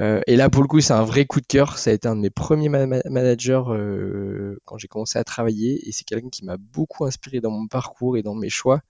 Euh, 0.00 0.20
et 0.26 0.36
là, 0.36 0.50
pour 0.50 0.62
le 0.62 0.68
coup, 0.68 0.80
c'est 0.80 0.92
un 0.92 1.04
vrai 1.04 1.26
coup 1.26 1.40
de 1.40 1.46
cœur. 1.46 1.78
Ça 1.78 1.90
a 1.90 1.92
été 1.94 2.06
un 2.06 2.14
de 2.16 2.20
mes 2.20 2.30
premiers 2.30 2.68
managers 2.68 3.62
euh, 3.68 4.58
quand 4.64 4.78
j'ai 4.78 4.88
commencé 4.88 5.18
à 5.18 5.24
travailler. 5.24 5.88
Et 5.88 5.92
c'est 5.92 6.04
quelqu'un 6.04 6.28
qui 6.28 6.44
m'a 6.44 6.56
beaucoup 6.58 7.04
inspiré 7.06 7.40
dans 7.40 7.50
mon 7.50 7.66
parcours 7.66 8.16
et 8.16 8.22
dans 8.22 8.34
mes 8.34 8.50
choix. 8.50 8.82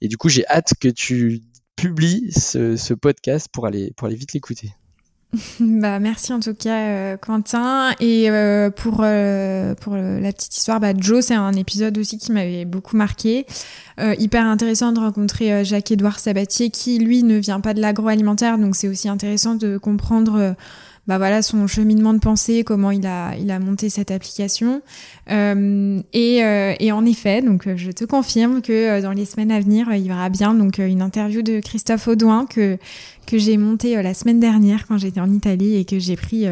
Et 0.00 0.08
du 0.08 0.16
coup, 0.16 0.28
j'ai 0.28 0.46
hâte 0.46 0.72
que 0.80 0.88
tu 0.88 1.42
publies 1.76 2.32
ce, 2.32 2.94
podcast 2.94 3.48
pour 3.52 3.66
aller 3.66 3.92
vite 4.00 4.32
l'écouter. 4.32 4.72
bah 5.60 6.00
merci 6.00 6.32
en 6.32 6.40
tout 6.40 6.54
cas 6.54 6.78
euh, 6.80 7.16
Quentin. 7.16 7.94
Et 8.00 8.30
euh, 8.30 8.70
pour 8.70 9.00
euh, 9.04 9.74
pour 9.76 9.94
la 9.94 10.32
petite 10.32 10.56
histoire 10.56 10.80
bah 10.80 10.92
Joe 10.96 11.24
c'est 11.24 11.34
un 11.34 11.52
épisode 11.52 11.96
aussi 11.98 12.18
qui 12.18 12.32
m'avait 12.32 12.64
beaucoup 12.64 12.96
marqué. 12.96 13.46
Hyper 14.18 14.46
intéressant 14.46 14.92
de 14.92 14.98
rencontrer 14.98 15.62
Jacques-Édouard 15.62 16.20
Sabatier 16.20 16.70
qui 16.70 16.98
lui 16.98 17.22
ne 17.22 17.36
vient 17.36 17.60
pas 17.60 17.74
de 17.74 17.82
l'agroalimentaire 17.82 18.56
donc 18.56 18.74
c'est 18.74 18.88
aussi 18.88 19.10
intéressant 19.10 19.56
de 19.56 19.76
comprendre 19.76 20.56
bah 21.10 21.18
voilà 21.18 21.42
son 21.42 21.66
cheminement 21.66 22.14
de 22.14 22.20
pensée, 22.20 22.62
comment 22.62 22.92
il 22.92 23.04
a 23.04 23.34
il 23.36 23.50
a 23.50 23.58
monté 23.58 23.90
cette 23.90 24.12
application. 24.12 24.80
Euh, 25.28 26.00
et, 26.12 26.44
euh, 26.44 26.74
et, 26.78 26.92
en 26.92 27.04
effet, 27.04 27.42
donc 27.42 27.66
euh, 27.66 27.76
je 27.76 27.90
te 27.90 28.04
confirme 28.04 28.62
que 28.62 29.02
dans 29.02 29.10
les 29.10 29.24
semaines 29.24 29.50
à 29.50 29.58
venir, 29.58 29.92
il 29.92 30.06
y 30.06 30.12
aura 30.12 30.28
bien 30.28 30.54
donc 30.54 30.78
une 30.78 31.02
interview 31.02 31.42
de 31.42 31.58
Christophe 31.58 32.06
Audouin 32.06 32.46
que 32.46 32.78
que 33.26 33.38
j'ai 33.38 33.56
monté 33.56 34.00
la 34.00 34.14
semaine 34.14 34.38
dernière 34.38 34.86
quand 34.86 34.98
j'étais 34.98 35.18
en 35.18 35.32
Italie 35.32 35.74
et 35.74 35.84
que 35.84 35.98
j'ai 35.98 36.14
pris 36.14 36.46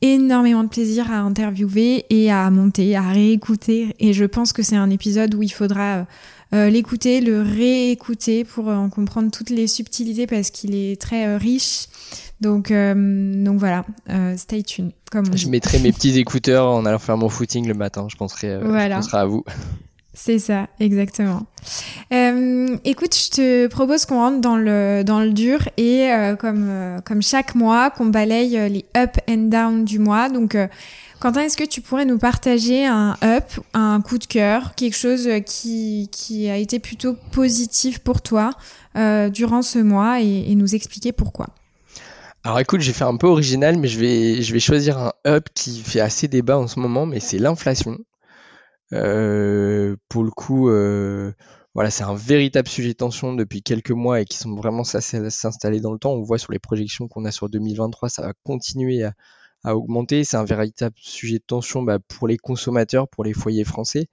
énormément 0.00 0.64
de 0.64 0.70
plaisir 0.70 1.12
à 1.12 1.18
interviewer 1.18 2.06
et 2.08 2.32
à 2.32 2.48
monter, 2.48 2.96
à 2.96 3.10
réécouter. 3.10 3.94
Et 4.00 4.14
je 4.14 4.24
pense 4.24 4.54
que 4.54 4.62
c'est 4.62 4.76
un 4.76 4.88
épisode 4.88 5.34
où 5.34 5.42
il 5.42 5.52
faudra 5.52 6.06
l'écouter, 6.52 7.20
le 7.20 7.42
réécouter 7.42 8.44
pour 8.44 8.68
en 8.68 8.88
comprendre 8.88 9.30
toutes 9.30 9.50
les 9.50 9.66
subtilités 9.66 10.26
parce 10.26 10.50
qu'il 10.50 10.74
est 10.74 10.98
très 10.98 11.36
riche. 11.36 11.88
Donc, 12.40 12.72
donc 12.72 13.58
voilà, 13.58 13.84
stay 14.36 14.62
tuned. 14.62 14.92
Comme 15.10 15.36
je 15.36 15.48
mettrai 15.48 15.78
mes 15.78 15.92
petits 15.92 16.18
écouteurs 16.18 16.66
en 16.66 16.84
allant 16.84 16.98
faire 16.98 17.16
mon 17.16 17.28
footing 17.28 17.66
le 17.66 17.74
matin. 17.74 18.06
Je 18.10 18.16
penserai, 18.16 18.60
je 18.62 18.94
penserai 18.94 19.18
à 19.18 19.24
vous. 19.24 19.44
C'est 20.20 20.40
ça, 20.40 20.66
exactement. 20.80 21.46
Euh, 22.12 22.76
écoute, 22.84 23.14
je 23.14 23.30
te 23.30 23.66
propose 23.68 24.04
qu'on 24.04 24.16
rentre 24.16 24.40
dans 24.40 24.56
le, 24.56 25.04
dans 25.04 25.20
le 25.20 25.30
dur 25.30 25.60
et 25.76 26.10
euh, 26.10 26.34
comme, 26.34 26.66
euh, 26.68 26.98
comme 27.04 27.22
chaque 27.22 27.54
mois, 27.54 27.90
qu'on 27.90 28.06
balaye 28.06 28.68
les 28.68 28.84
up 28.96 29.16
and 29.30 29.46
down 29.48 29.84
du 29.84 30.00
mois. 30.00 30.28
Donc, 30.28 30.56
Quentin, 31.20 31.42
est-ce 31.42 31.56
que 31.56 31.62
tu 31.62 31.82
pourrais 31.82 32.04
nous 32.04 32.18
partager 32.18 32.84
un 32.84 33.16
up, 33.22 33.44
un 33.74 34.00
coup 34.00 34.18
de 34.18 34.24
cœur, 34.24 34.74
quelque 34.74 34.96
chose 34.96 35.28
qui, 35.46 36.08
qui 36.10 36.50
a 36.50 36.56
été 36.56 36.80
plutôt 36.80 37.14
positif 37.30 38.00
pour 38.00 38.20
toi 38.20 38.50
durant 38.96 39.62
ce 39.62 39.78
mois 39.78 40.20
et, 40.20 40.50
et 40.50 40.56
nous 40.56 40.74
expliquer 40.74 41.12
pourquoi? 41.12 41.46
Alors 42.48 42.60
écoute, 42.60 42.80
j'ai 42.80 42.94
fait 42.94 43.04
un 43.04 43.18
peu 43.18 43.26
original, 43.26 43.78
mais 43.78 43.88
je 43.88 44.00
vais, 44.00 44.40
je 44.40 44.54
vais 44.54 44.58
choisir 44.58 44.96
un 44.96 45.12
up 45.26 45.48
qui 45.52 45.82
fait 45.82 46.00
assez 46.00 46.28
débat 46.28 46.56
en 46.56 46.66
ce 46.66 46.80
moment, 46.80 47.04
mais 47.04 47.20
c'est 47.20 47.38
l'inflation. 47.38 47.98
Euh, 48.94 49.96
pour 50.08 50.24
le 50.24 50.30
coup, 50.30 50.70
euh, 50.70 51.30
voilà, 51.74 51.90
c'est 51.90 52.04
un 52.04 52.14
véritable 52.14 52.66
sujet 52.66 52.88
de 52.88 52.94
tension 52.94 53.34
depuis 53.34 53.62
quelques 53.62 53.90
mois 53.90 54.22
et 54.22 54.24
qui 54.24 54.38
sont 54.38 54.54
vraiment 54.54 54.82
s'installer 54.82 55.80
dans 55.80 55.92
le 55.92 55.98
temps. 55.98 56.12
On 56.12 56.22
voit 56.22 56.38
sur 56.38 56.50
les 56.50 56.58
projections 56.58 57.06
qu'on 57.06 57.26
a 57.26 57.32
sur 57.32 57.50
2023, 57.50 58.08
ça 58.08 58.22
va 58.22 58.32
continuer 58.44 59.04
à, 59.04 59.76
augmenter. 59.76 60.24
C'est 60.24 60.38
un 60.38 60.46
véritable 60.46 60.96
sujet 60.98 61.40
de 61.40 61.44
tension 61.46 61.82
bah, 61.82 61.98
pour 62.08 62.28
les 62.28 62.38
consommateurs, 62.38 63.08
pour 63.08 63.24
les 63.24 63.34
foyers 63.34 63.64
français, 63.64 64.08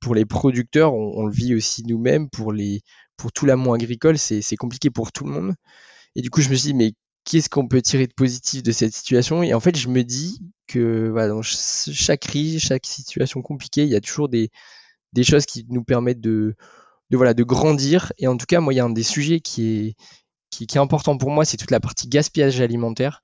pour 0.00 0.16
les 0.16 0.24
producteurs. 0.24 0.94
On, 0.94 1.26
le 1.26 1.32
vit 1.32 1.54
aussi 1.54 1.84
nous-mêmes. 1.84 2.28
Pour 2.28 2.52
les, 2.52 2.80
pour 3.16 3.30
tout 3.30 3.46
l'amont 3.46 3.72
agricole, 3.72 4.18
c'est 4.18 4.56
compliqué 4.56 4.90
pour 4.90 5.12
tout 5.12 5.24
le 5.24 5.30
monde. 5.30 5.54
Et 6.16 6.22
du 6.22 6.30
coup, 6.30 6.40
je 6.40 6.48
me 6.50 6.56
suis 6.56 6.72
dit, 6.72 6.74
mais 6.74 6.92
qu'est-ce 7.28 7.50
qu'on 7.50 7.68
peut 7.68 7.82
tirer 7.82 8.06
de 8.06 8.14
positif 8.14 8.62
de 8.62 8.72
cette 8.72 8.94
situation 8.94 9.42
Et 9.42 9.52
en 9.52 9.60
fait, 9.60 9.76
je 9.76 9.88
me 9.88 10.02
dis 10.02 10.40
que 10.66 11.12
dans 11.28 11.42
chaque 11.42 12.20
crise, 12.20 12.60
chaque 12.60 12.86
situation 12.86 13.42
compliquée, 13.42 13.82
il 13.82 13.90
y 13.90 13.96
a 13.96 14.00
toujours 14.00 14.30
des, 14.30 14.50
choses 15.22 15.44
qui 15.44 15.66
nous 15.68 15.84
permettent 15.84 16.22
de, 16.22 16.56
grandir. 17.10 18.12
Et 18.18 18.26
en 18.26 18.36
tout 18.38 18.46
cas, 18.46 18.60
moi, 18.60 18.72
il 18.72 18.76
y 18.76 18.80
a 18.80 18.84
un 18.84 18.90
des 18.90 19.02
sujets 19.02 19.40
qui 19.40 19.94
est, 20.60 20.76
important 20.76 21.18
pour 21.18 21.30
moi, 21.30 21.44
c'est 21.44 21.58
toute 21.58 21.70
la 21.70 21.80
partie 21.80 22.08
gaspillage 22.08 22.62
alimentaire. 22.62 23.22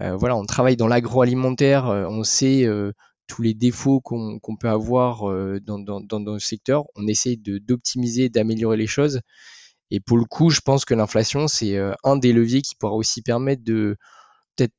Euh, 0.00 0.16
voilà, 0.16 0.34
on 0.34 0.46
travaille 0.46 0.76
dans 0.76 0.88
l'agroalimentaire, 0.88 1.86
euh, 1.88 2.06
on 2.08 2.24
sait 2.24 2.64
euh, 2.64 2.92
tous 3.26 3.42
les 3.42 3.52
défauts 3.52 4.00
qu'on 4.00 4.56
peut 4.58 4.68
avoir 4.68 5.24
dans, 5.60 5.78
dans, 5.78 6.34
le 6.34 6.38
secteur. 6.38 6.84
On 6.96 7.06
essaie 7.06 7.36
d'optimiser, 7.36 8.30
d'améliorer 8.30 8.78
les 8.78 8.86
choses. 8.86 9.20
Et 9.92 10.00
pour 10.00 10.16
le 10.16 10.24
coup, 10.24 10.48
je 10.48 10.60
pense 10.60 10.86
que 10.86 10.94
l'inflation, 10.94 11.48
c'est 11.48 11.76
euh, 11.76 11.92
un 12.02 12.16
des 12.16 12.32
leviers 12.32 12.62
qui 12.62 12.74
pourra 12.76 12.94
aussi 12.94 13.20
permettre 13.20 13.62
de 13.62 13.98
peut-être 14.56 14.72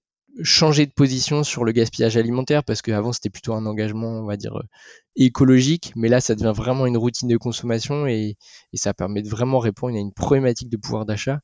changer 0.44 0.88
de 0.88 0.92
position 0.92 1.44
sur 1.44 1.66
le 1.66 1.72
gaspillage 1.72 2.18
alimentaire, 2.18 2.64
parce 2.64 2.82
qu'avant, 2.82 3.14
c'était 3.14 3.30
plutôt 3.30 3.54
un 3.54 3.68
engagement, 3.68 4.08
on 4.10 4.26
va 4.26 4.38
dire, 4.38 4.58
euh, 4.58 4.64
écologique, 5.16 5.94
mais 5.96 6.10
là, 6.10 6.20
ça 6.20 6.34
devient 6.34 6.54
vraiment 6.56 6.88
une 6.88 6.98
routine 6.98 7.28
de 7.30 7.38
consommation 7.38 8.08
et, 8.08 8.38
et 8.74 8.78
ça 8.78 8.96
permet 8.96 9.22
de 9.22 9.30
vraiment 9.30 9.60
répondre 9.60 9.96
à 9.96 10.00
une 10.00 10.14
problématique 10.14 10.70
de 10.70 10.78
pouvoir 10.78 11.06
d'achat. 11.06 11.42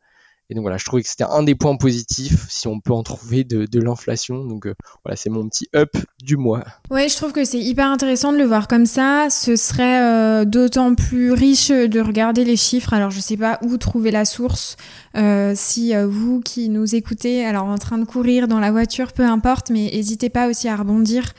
Et 0.52 0.56
donc 0.56 0.64
voilà, 0.64 0.78
je 0.78 0.86
trouvais 0.86 1.04
que 1.04 1.08
c'était 1.08 1.26
un 1.26 1.44
des 1.44 1.54
points 1.54 1.76
positifs, 1.76 2.48
si 2.50 2.68
on 2.68 2.80
peut 2.80 2.94
en 2.94 3.04
trouver, 3.04 3.44
de, 3.44 3.80
l'inflation. 3.80 4.46
Donc 4.46 4.66
euh, 4.66 4.74
voilà, 5.06 5.16
c'est 5.16 5.30
mon 5.30 5.48
petit 5.48 5.70
up 5.76 5.96
du 6.24 6.38
mois. 6.38 6.64
Ouais, 6.90 7.08
je 7.08 7.16
trouve 7.16 7.32
que 7.34 7.46
c'est 7.46 7.60
hyper 7.60 7.86
intéressant 7.86 8.34
de 8.34 8.38
le 8.38 8.46
voir 8.46 8.68
comme 8.68 8.88
ça. 8.88 9.28
Ce 9.30 9.56
serait 9.56 10.02
euh, 10.02 10.46
d'autant 10.46 10.96
plus 10.96 11.34
riche 11.34 11.70
de 11.70 12.00
regarder 12.00 12.44
les 12.44 12.58
chiffres. 12.58 12.94
Alors 12.94 13.12
je 13.12 13.20
sais 13.20 13.38
pas 13.38 13.60
où 13.62 13.78
trouver 13.78 14.10
la 14.10 14.26
source. 14.26 14.76
Euh, 15.16 15.54
si 15.56 15.94
vous 15.96 16.42
qui 16.42 16.70
nous 16.70 16.96
écoutez, 16.96 17.46
alors 17.46 17.66
en 17.66 17.78
train 17.78 18.00
de 18.00 18.06
courir 18.06 18.48
dans 18.48 18.60
la 18.60 18.72
voiture, 18.72 19.14
peu 19.14 19.24
importe, 19.24 19.70
mais 19.70 19.92
n'hésitez 19.94 20.30
pas 20.30 20.48
aussi 20.48 20.68
à 20.68 20.76
rebondir 20.76 21.34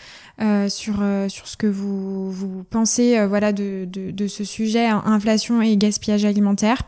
sur, 0.69 1.05
sur 1.29 1.49
ce 1.49 1.57
que 1.59 1.67
vous, 1.67 2.33
vous 2.33 2.65
pensez 2.71 3.27
voilà, 3.27 3.53
de, 3.53 3.85
de, 3.85 4.11
de, 4.11 4.27
ce 4.27 4.43
sujet, 4.43 4.87
hein, 4.87 5.03
inflation 5.05 5.61
et 5.61 5.77
gaspillage 5.77 6.25
alimentaire. 6.25 6.81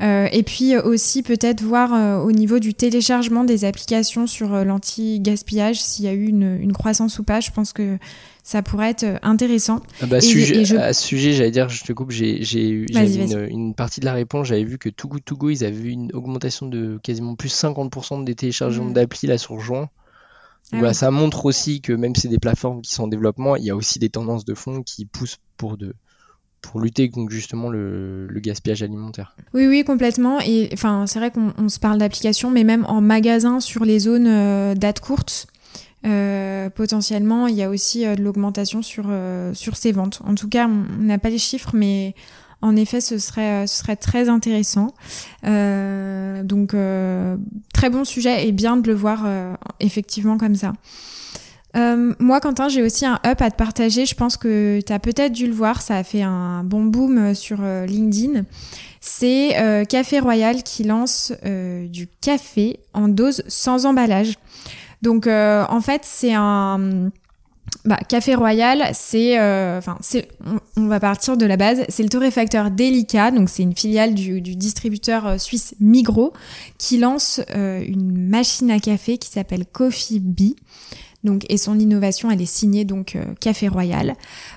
et 0.00 0.42
puis 0.44 0.76
aussi 0.76 1.22
peut-être 1.22 1.59
voir 1.62 2.24
au 2.24 2.32
niveau 2.32 2.58
du 2.58 2.74
téléchargement 2.74 3.44
des 3.44 3.64
applications 3.64 4.26
sur 4.26 4.64
l'anti-gaspillage 4.64 5.80
s'il 5.80 6.04
y 6.04 6.08
a 6.08 6.12
eu 6.12 6.26
une, 6.26 6.58
une 6.60 6.72
croissance 6.72 7.18
ou 7.18 7.24
pas. 7.24 7.40
Je 7.40 7.50
pense 7.50 7.72
que 7.72 7.98
ça 8.42 8.62
pourrait 8.62 8.90
être 8.90 9.06
intéressant. 9.22 9.80
Ah 10.00 10.06
bah, 10.06 10.20
sujet, 10.20 10.76
À 10.76 10.92
ce 10.92 11.06
sujet, 11.06 11.32
j'allais 11.32 11.50
dire, 11.50 11.68
je 11.68 11.84
te 11.84 11.92
coupe, 11.92 12.10
j'ai 12.10 12.68
eu 12.68 12.86
une, 12.90 13.46
une, 13.48 13.74
partie 13.74 14.00
de 14.00 14.06
la 14.06 14.12
réponse, 14.12 14.48
j'avais 14.48 14.64
vu 14.64 14.78
que 14.78 14.88
Too 14.88 15.08
Good 15.08 15.24
To 15.24 15.36
Go, 15.36 15.50
ils 15.50 15.64
avaient 15.64 15.76
eu 15.76 15.90
une 15.90 16.12
augmentation 16.12 16.66
de 16.66 16.98
quasiment 17.02 17.36
plus 17.36 17.54
50% 17.54 18.24
des 18.24 18.34
téléchargements 18.34 18.86
mmh. 18.86 18.94
d'appli 18.94 19.28
là 19.28 19.38
sur 19.38 19.60
juin. 19.60 19.88
Ah 20.72 20.92
ça 20.94 21.10
montre 21.10 21.46
aussi 21.46 21.80
que 21.80 21.92
même 21.92 22.14
si 22.14 22.22
c'est 22.22 22.28
des 22.28 22.38
plateformes 22.38 22.80
qui 22.80 22.92
sont 22.92 23.04
en 23.04 23.08
développement, 23.08 23.56
il 23.56 23.64
y 23.64 23.70
a 23.70 23.76
aussi 23.76 23.98
des 23.98 24.08
tendances 24.08 24.44
de 24.44 24.54
fond 24.54 24.82
qui 24.82 25.04
poussent 25.04 25.38
pour 25.56 25.76
de 25.76 25.94
pour 26.62 26.80
lutter 26.80 27.10
contre 27.10 27.30
justement 27.32 27.68
le, 27.68 28.28
gaspillage 28.36 28.82
alimentaire. 28.82 29.34
Oui, 29.54 29.66
oui, 29.66 29.84
complètement. 29.84 30.40
Et 30.40 30.70
enfin, 30.72 31.06
c'est 31.06 31.18
vrai 31.18 31.30
qu'on 31.30 31.68
se 31.68 31.78
parle 31.78 31.98
d'applications, 31.98 32.50
mais 32.50 32.64
même 32.64 32.84
en 32.86 33.00
magasin 33.00 33.60
sur 33.60 33.84
les 33.84 34.00
zones 34.00 34.26
euh, 34.26 34.74
date 34.74 35.00
courte, 35.00 35.46
euh, 36.06 36.70
potentiellement, 36.70 37.46
il 37.46 37.56
y 37.56 37.62
a 37.62 37.68
aussi 37.68 38.06
euh, 38.06 38.14
de 38.14 38.22
l'augmentation 38.22 38.82
sur 38.82 39.10
sur 39.54 39.76
ces 39.76 39.92
ventes. 39.92 40.20
En 40.24 40.34
tout 40.34 40.48
cas, 40.48 40.68
on 40.68 41.02
n'a 41.02 41.18
pas 41.18 41.30
les 41.30 41.38
chiffres, 41.38 41.70
mais 41.74 42.14
en 42.62 42.76
effet, 42.76 43.00
ce 43.00 43.18
serait, 43.18 43.66
ce 43.66 43.78
serait 43.78 43.96
très 43.96 44.28
intéressant. 44.28 44.94
Euh, 45.46 46.42
donc, 46.42 46.74
euh, 46.74 47.36
très 47.72 47.88
bon 47.88 48.04
sujet 48.04 48.46
et 48.46 48.52
bien 48.52 48.76
de 48.76 48.86
le 48.86 48.94
voir 48.94 49.22
euh, 49.24 49.54
effectivement 49.80 50.36
comme 50.36 50.54
ça. 50.54 50.74
Moi, 51.74 52.40
Quentin, 52.40 52.68
j'ai 52.68 52.82
aussi 52.82 53.06
un 53.06 53.20
up 53.26 53.40
à 53.42 53.50
te 53.50 53.56
partager. 53.56 54.06
Je 54.06 54.14
pense 54.14 54.36
que 54.36 54.80
tu 54.84 54.92
as 54.92 54.98
peut-être 54.98 55.32
dû 55.32 55.46
le 55.46 55.52
voir. 55.52 55.82
Ça 55.82 55.96
a 55.96 56.04
fait 56.04 56.22
un 56.22 56.64
bon 56.64 56.84
boom 56.84 57.34
sur 57.34 57.58
LinkedIn. 57.62 58.44
C'est 59.00 59.84
Café 59.88 60.18
Royal 60.18 60.62
qui 60.62 60.84
lance 60.84 61.32
du 61.44 62.08
café 62.20 62.80
en 62.92 63.08
dose 63.08 63.42
sans 63.46 63.86
emballage. 63.86 64.34
Donc, 65.02 65.26
en 65.26 65.80
fait, 65.80 66.02
c'est 66.04 66.34
un 66.34 67.10
bah, 67.84 67.98
Café 68.08 68.34
Royal, 68.34 68.90
c'est, 68.92 69.38
euh, 69.38 69.78
enfin, 69.78 69.96
on, 70.76 70.86
va 70.86 71.00
partir 71.00 71.36
de 71.36 71.46
la 71.46 71.56
base. 71.56 71.82
C'est 71.88 72.02
le 72.02 72.08
torréfacteur 72.08 72.70
Delica, 72.70 73.30
donc 73.30 73.48
c'est 73.48 73.62
une 73.62 73.74
filiale 73.74 74.14
du, 74.14 74.40
distributeur 74.40 75.26
euh, 75.26 75.38
suisse 75.38 75.74
Migros, 75.80 76.32
qui 76.78 76.98
lance 76.98 77.40
euh, 77.54 77.82
une 77.86 78.28
machine 78.28 78.70
à 78.70 78.80
café 78.80 79.16
qui 79.18 79.30
s'appelle 79.30 79.64
Coffee 79.66 80.20
Bee. 80.20 80.56
Donc, 81.24 81.44
et 81.48 81.56
son 81.56 81.78
innovation, 81.78 82.30
elle 82.30 82.40
est 82.40 82.46
signée 82.46 82.84
donc 82.84 83.18
Café 83.40 83.68
Royal. 83.68 84.14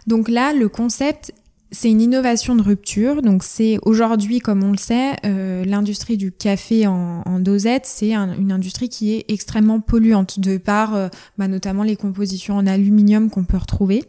Donc 0.08 0.29
là, 0.29 0.53
le 0.53 0.70
concept 0.70 1.34
c'est 1.74 1.89
une 1.89 2.01
innovation 2.01 2.55
de 2.55 2.62
rupture. 2.62 3.22
Donc 3.22 3.43
c'est 3.43 3.79
aujourd'hui, 3.82 4.39
comme 4.39 4.63
on 4.63 4.72
le 4.72 4.77
sait, 4.77 5.13
euh, 5.25 5.65
l'industrie 5.65 6.17
du 6.17 6.32
café 6.32 6.88
en, 6.88 7.24
dosette, 7.39 7.86
c'est 7.86 8.13
une 8.13 8.51
industrie 8.51 8.88
qui 8.88 9.13
est 9.13 9.25
extrêmement 9.27 9.82
polluante 9.82 10.39
de 10.39 10.58
par 10.58 10.96
euh, 10.96 11.10
bah, 11.38 11.48
notamment 11.48 11.84
les 11.84 11.98
compositions 11.98 12.55
en 12.55 12.67
aluminium 12.67 13.29
qu'on 13.29 13.43
peut 13.43 13.58
retrouver. 13.58 14.05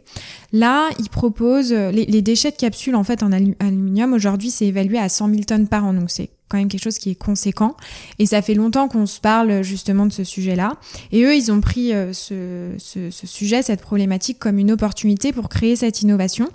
Là, 0.53 0.87
ils 0.99 1.09
proposent 1.09 1.73
les, 1.73 2.05
les, 2.05 2.21
déchets 2.21 2.51
de 2.51 2.55
capsules 2.55 2.95
en 2.95 3.03
fait 3.03 3.23
en 3.23 3.31
aluminium. 3.31 4.13
Aujourd'hui, 4.13 4.51
c'est 4.51 4.67
évalué 4.67 4.99
à 4.99 5.09
100 5.09 5.29
000 5.29 5.41
tonnes 5.43 5.67
par 5.67 5.85
an. 5.85 5.93
Donc 5.93 6.11
c'est 6.11 6.29
quand 6.49 6.57
même 6.57 6.67
quelque 6.67 6.83
chose 6.83 6.97
qui 6.97 7.09
est 7.09 7.15
conséquent. 7.15 7.75
Et 8.19 8.25
ça 8.25 8.41
fait 8.41 8.53
longtemps 8.53 8.87
qu'on 8.87 9.05
se 9.05 9.19
parle 9.19 9.63
justement 9.63 10.05
de 10.05 10.11
ce 10.11 10.23
sujet-là. 10.23 10.73
Et 11.11 11.23
eux, 11.23 11.35
ils 11.35 11.51
ont 11.51 11.61
pris 11.61 11.93
euh, 11.93 12.13
ce, 12.13 12.77
sujet, 13.09 13.61
cette 13.61 13.81
problématique 13.81 14.39
comme 14.39 14.59
une 14.59 14.71
opportunité 14.71 15.33
pour 15.33 15.49
créer 15.49 15.75
cette 15.75 16.01
innovation. 16.01 16.49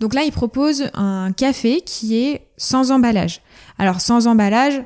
Donc 0.00 0.14
là, 0.14 0.24
ils 0.24 0.32
proposent 0.32 0.90
un 0.94 1.32
café 1.32 1.82
qui 1.82 2.16
est 2.16 2.46
sans 2.56 2.90
emballage. 2.90 3.42
Alors 3.78 4.00
sans 4.00 4.26
emballage, 4.26 4.82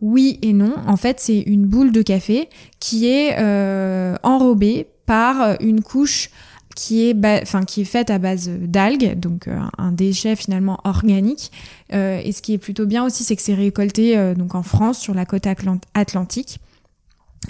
oui 0.00 0.38
et 0.42 0.52
non. 0.52 0.74
En 0.86 0.96
fait, 0.96 1.20
c'est 1.20 1.40
une 1.40 1.66
boule 1.66 1.92
de 1.92 2.02
café 2.02 2.48
qui 2.80 3.06
est 3.06 3.36
euh, 3.38 4.16
enrobée 4.24 4.88
par 5.06 5.56
une 5.60 5.80
couche 5.80 6.30
qui 6.74 7.08
est, 7.08 7.42
enfin, 7.42 7.64
qui 7.64 7.82
est 7.82 7.86
faite 7.86 8.10
à 8.10 8.18
base 8.18 8.48
d'algues, 8.48 9.18
donc 9.18 9.48
euh, 9.48 9.58
un 9.78 9.92
déchet 9.92 10.36
finalement 10.36 10.80
organique. 10.84 11.50
Euh, 11.92 12.20
et 12.22 12.32
ce 12.32 12.42
qui 12.42 12.54
est 12.54 12.58
plutôt 12.58 12.86
bien 12.86 13.04
aussi, 13.04 13.24
c'est 13.24 13.36
que 13.36 13.42
c'est 13.42 13.54
récolté 13.54 14.16
euh, 14.16 14.34
donc 14.34 14.54
en 14.54 14.62
France 14.62 14.98
sur 14.98 15.14
la 15.14 15.26
côte 15.26 15.46
atlantique. 15.94 16.58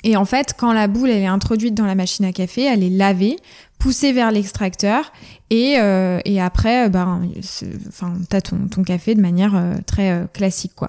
Et 0.04 0.16
en 0.16 0.24
fait, 0.24 0.54
quand 0.58 0.72
la 0.72 0.88
boule 0.88 1.10
elle 1.10 1.22
est 1.22 1.26
introduite 1.26 1.74
dans 1.74 1.84
la 1.84 1.94
machine 1.94 2.24
à 2.24 2.32
café, 2.32 2.62
elle 2.62 2.82
est 2.82 2.90
lavée 2.90 3.36
poussé 3.82 4.12
vers 4.12 4.30
l'extracteur 4.30 5.12
et, 5.50 5.74
euh, 5.78 6.20
et 6.24 6.40
après, 6.40 6.88
ben, 6.88 7.20
enfin, 7.88 8.14
t'as 8.30 8.40
ton, 8.40 8.68
ton 8.70 8.84
café 8.84 9.16
de 9.16 9.20
manière 9.20 9.56
euh, 9.56 9.74
très 9.84 10.10
euh, 10.10 10.26
classique, 10.32 10.72
quoi. 10.76 10.88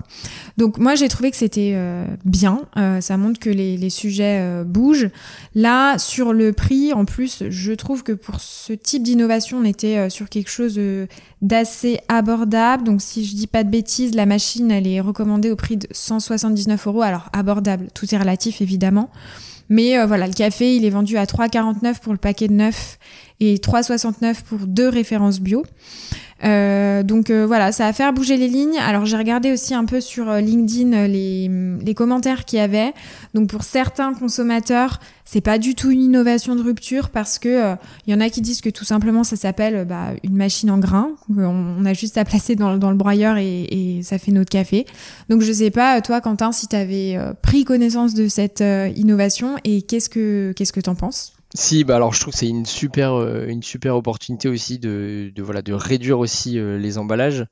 Donc 0.58 0.78
moi, 0.78 0.94
j'ai 0.94 1.08
trouvé 1.10 1.32
que 1.32 1.38
c'était 1.38 1.76
bien. 2.24 2.62
ça 3.02 3.18
montre 3.18 3.40
que 3.40 3.50
les, 3.50 3.78
les 3.78 3.90
sujets 3.90 4.64
bougent. 4.64 5.10
Là, 5.56 5.98
sur 5.98 6.34
le 6.34 6.54
prix, 6.54 6.94
en 6.94 7.06
plus, 7.06 7.44
je 7.50 7.74
trouve 7.74 8.04
que 8.04 8.12
pour 8.12 8.40
ce 8.40 8.74
type 8.74 9.02
d'innovation, 9.02 9.58
on 9.58 9.66
était 9.66 10.10
sur 10.12 10.30
quelque 10.30 10.52
chose 10.52 10.80
d'assez 11.42 12.00
abordable. 12.08 12.84
Donc 12.84 13.02
si 13.02 13.26
je 13.26 13.36
dis 13.36 13.48
pas 13.48 13.64
de 13.64 13.70
bêtises, 13.70 14.14
la 14.14 14.28
machine, 14.28 14.70
elle 14.70 14.88
est 14.88 15.02
recommandée 15.02 15.50
au 15.50 15.56
prix 15.56 15.78
de 15.78 15.88
179 15.92 16.88
euros. 16.88 17.02
Alors 17.02 17.30
abordable, 17.34 17.88
tout 17.94 18.14
est 18.14 18.18
relatif 18.18 18.62
évidemment. 18.62 19.10
Mais 19.70 19.98
euh, 19.98 20.06
voilà, 20.06 20.28
le 20.28 20.34
café, 20.34 20.76
il 20.76 20.86
est 20.86 20.90
vendu 20.90 21.18
à 21.18 21.26
3,49 21.26 22.00
pour 22.00 22.14
le 22.14 22.20
paquet 22.20 22.48
de 22.48 22.54
9 22.54 22.98
et 23.48 23.56
3,69 23.58 24.44
pour 24.44 24.60
deux 24.60 24.90
références 24.90 25.40
bio. 25.40 25.64
Euh, 26.44 27.04
donc 27.04 27.30
euh, 27.30 27.46
voilà, 27.46 27.72
ça 27.72 27.86
va 27.86 27.94
faire 27.94 28.14
bouger 28.14 28.38
les 28.38 28.48
lignes. 28.48 28.78
Alors 28.80 29.06
j'ai 29.06 29.18
regardé 29.18 29.52
aussi 29.52 29.74
un 29.74 29.86
peu 29.86 30.02
sur 30.02 30.30
euh, 30.30 30.42
LinkedIn 30.42 31.08
les, 31.08 31.94
commentaires 31.96 32.46
qu'il 32.46 32.60
y 32.60 32.62
avait. 32.62 32.94
Donc 33.34 33.50
pour 33.50 33.64
certains 33.64 34.14
consommateurs, 34.14 35.00
c'est 35.26 35.42
pas 35.42 35.58
du 35.58 35.76
tout 35.76 35.92
une 35.92 36.02
innovation 36.02 36.56
de 36.56 36.62
rupture 36.62 37.10
parce 37.10 37.40
que 37.40 37.76
il 38.08 38.14
y 38.14 38.16
en 38.16 38.20
a 38.20 38.30
qui 38.30 38.42
disent 38.42 38.62
que 38.62 38.70
tout 38.70 38.84
simplement 38.84 39.24
ça 39.24 39.36
s'appelle 39.36 39.86
bah, 39.86 40.10
une 40.24 40.36
machine 40.36 40.72
en 40.72 40.80
grain. 40.80 41.12
On, 41.38 41.86
a 41.86 41.94
juste 41.94 42.18
à 42.18 42.26
placer 42.26 42.56
dans, 42.56 42.74
le 42.74 42.96
broyeur 42.96 43.38
et, 43.38 43.64
et, 43.64 44.04
ça 44.04 44.18
fait 44.18 44.32
notre 44.32 44.50
café. 44.50 44.86
Donc 45.30 45.42
je 45.42 45.52
sais 45.52 45.70
pas 45.70 46.02
toi 46.02 46.20
Quentin 46.20 46.52
si 46.52 46.68
tu 46.68 46.76
avais 46.76 47.18
pris 47.42 47.64
connaissance 47.64 48.16
de 48.16 48.28
cette 48.28 48.64
innovation 48.96 49.56
et 49.64 49.84
qu'est-ce 49.84 50.10
que 50.10 50.52
qu'est-ce 50.56 50.74
que 50.74 50.82
t'en 50.82 50.96
penses? 50.96 51.33
Si, 51.54 51.84
bah 51.84 51.96
alors 51.98 52.14
je 52.14 52.20
trouve 52.20 52.34
que 52.34 52.40
c'est 52.40 52.48
une 52.48 52.66
super, 52.66 53.14
euh, 53.14 53.46
une 53.48 53.64
super 53.64 53.96
opportunité 53.96 54.48
aussi 54.50 54.80
de, 54.80 55.32
de, 55.36 55.44
voilà, 55.44 55.62
de 55.62 55.74
réduire 55.74 56.20
aussi 56.20 56.58
euh, 56.60 56.78
les 56.78 56.98
emballages. 56.98 57.46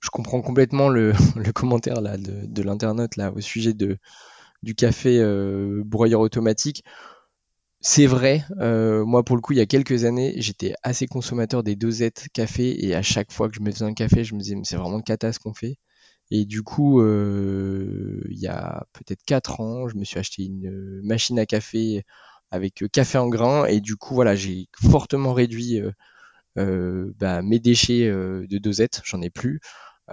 Je 0.00 0.10
comprends 0.10 0.42
complètement 0.42 0.88
le, 0.88 1.12
le 1.36 1.52
commentaire 1.52 2.00
là, 2.00 2.16
de, 2.16 2.46
de 2.46 2.62
l'internet 2.62 3.16
là, 3.16 3.32
au 3.32 3.40
sujet 3.40 3.72
de, 3.74 3.98
du 4.62 4.74
café 4.74 5.20
euh, 5.20 5.82
broyeur 5.84 6.20
automatique. 6.20 6.84
C'est 7.80 8.06
vrai, 8.06 8.42
moi 8.58 9.24
pour 9.24 9.36
le 9.36 9.42
coup, 9.42 9.52
il 9.52 9.58
y 9.58 9.60
a 9.60 9.66
quelques 9.66 10.04
années, 10.04 10.34
j'étais 10.38 10.74
assez 10.82 11.06
consommateur 11.06 11.62
des 11.62 11.76
dosettes 11.76 12.28
café 12.32 12.84
et 12.86 12.94
à 12.94 13.02
chaque 13.02 13.30
fois 13.30 13.48
que 13.48 13.54
je 13.54 13.60
me 13.60 13.70
faisais 13.70 13.84
un 13.84 13.92
café, 13.92 14.24
je 14.24 14.34
me 14.34 14.40
disais, 14.40 14.56
c'est 14.64 14.76
vraiment 14.76 15.02
cata 15.02 15.32
ce 15.34 15.38
qu'on 15.38 15.52
fait. 15.52 15.76
Et 16.30 16.46
du 16.46 16.62
coup, 16.62 17.02
il 17.02 18.38
y 18.38 18.46
a 18.46 18.86
peut-être 18.94 19.22
4 19.26 19.60
ans, 19.60 19.88
je 19.88 19.96
me 19.96 20.04
suis 20.04 20.18
acheté 20.18 20.44
une 20.44 21.00
machine 21.02 21.38
à 21.38 21.44
café 21.46 22.04
avec 22.54 22.82
euh, 22.82 22.88
café 22.88 23.18
en 23.18 23.28
grain 23.28 23.66
et 23.66 23.80
du 23.80 23.96
coup 23.96 24.14
voilà 24.14 24.36
j'ai 24.36 24.68
fortement 24.80 25.32
réduit 25.32 25.80
euh, 25.80 25.90
euh, 26.58 27.12
bah, 27.18 27.42
mes 27.42 27.58
déchets 27.58 28.06
de 28.08 28.58
dosette, 28.58 29.02
j'en 29.04 29.20
ai 29.22 29.30
plus. 29.30 29.60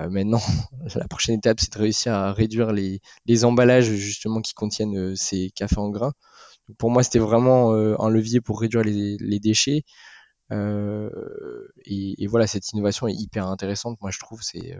maintenant, 0.10 0.41
la 0.95 1.07
prochaine 1.07 1.36
étape, 1.36 1.60
c'est 1.60 1.71
de 1.74 1.77
réussir 1.77 2.13
à 2.13 2.33
réduire 2.33 2.71
les, 2.71 3.00
les 3.27 3.45
emballages 3.45 3.91
justement 3.91 4.41
qui 4.41 4.53
contiennent 4.53 5.15
ces 5.15 5.51
cafés 5.51 5.77
en 5.77 5.89
grains. 5.89 6.13
pour 6.79 6.91
moi, 6.91 7.03
c'était 7.03 7.19
vraiment 7.19 7.74
un 7.74 8.10
levier 8.10 8.41
pour 8.41 8.60
réduire 8.62 8.83
les, 8.83 9.17
les 9.19 9.39
déchets. 9.39 9.83
Et, 10.51 12.27
voilà, 12.27 12.48
cette 12.48 12.71
innovation 12.74 13.07
est 13.07 13.13
hyper 13.13 13.48
intéressante. 13.48 14.00
Moi, 14.01 14.10
je 14.12 14.19
trouve 14.19 14.41
c'est 14.41 14.79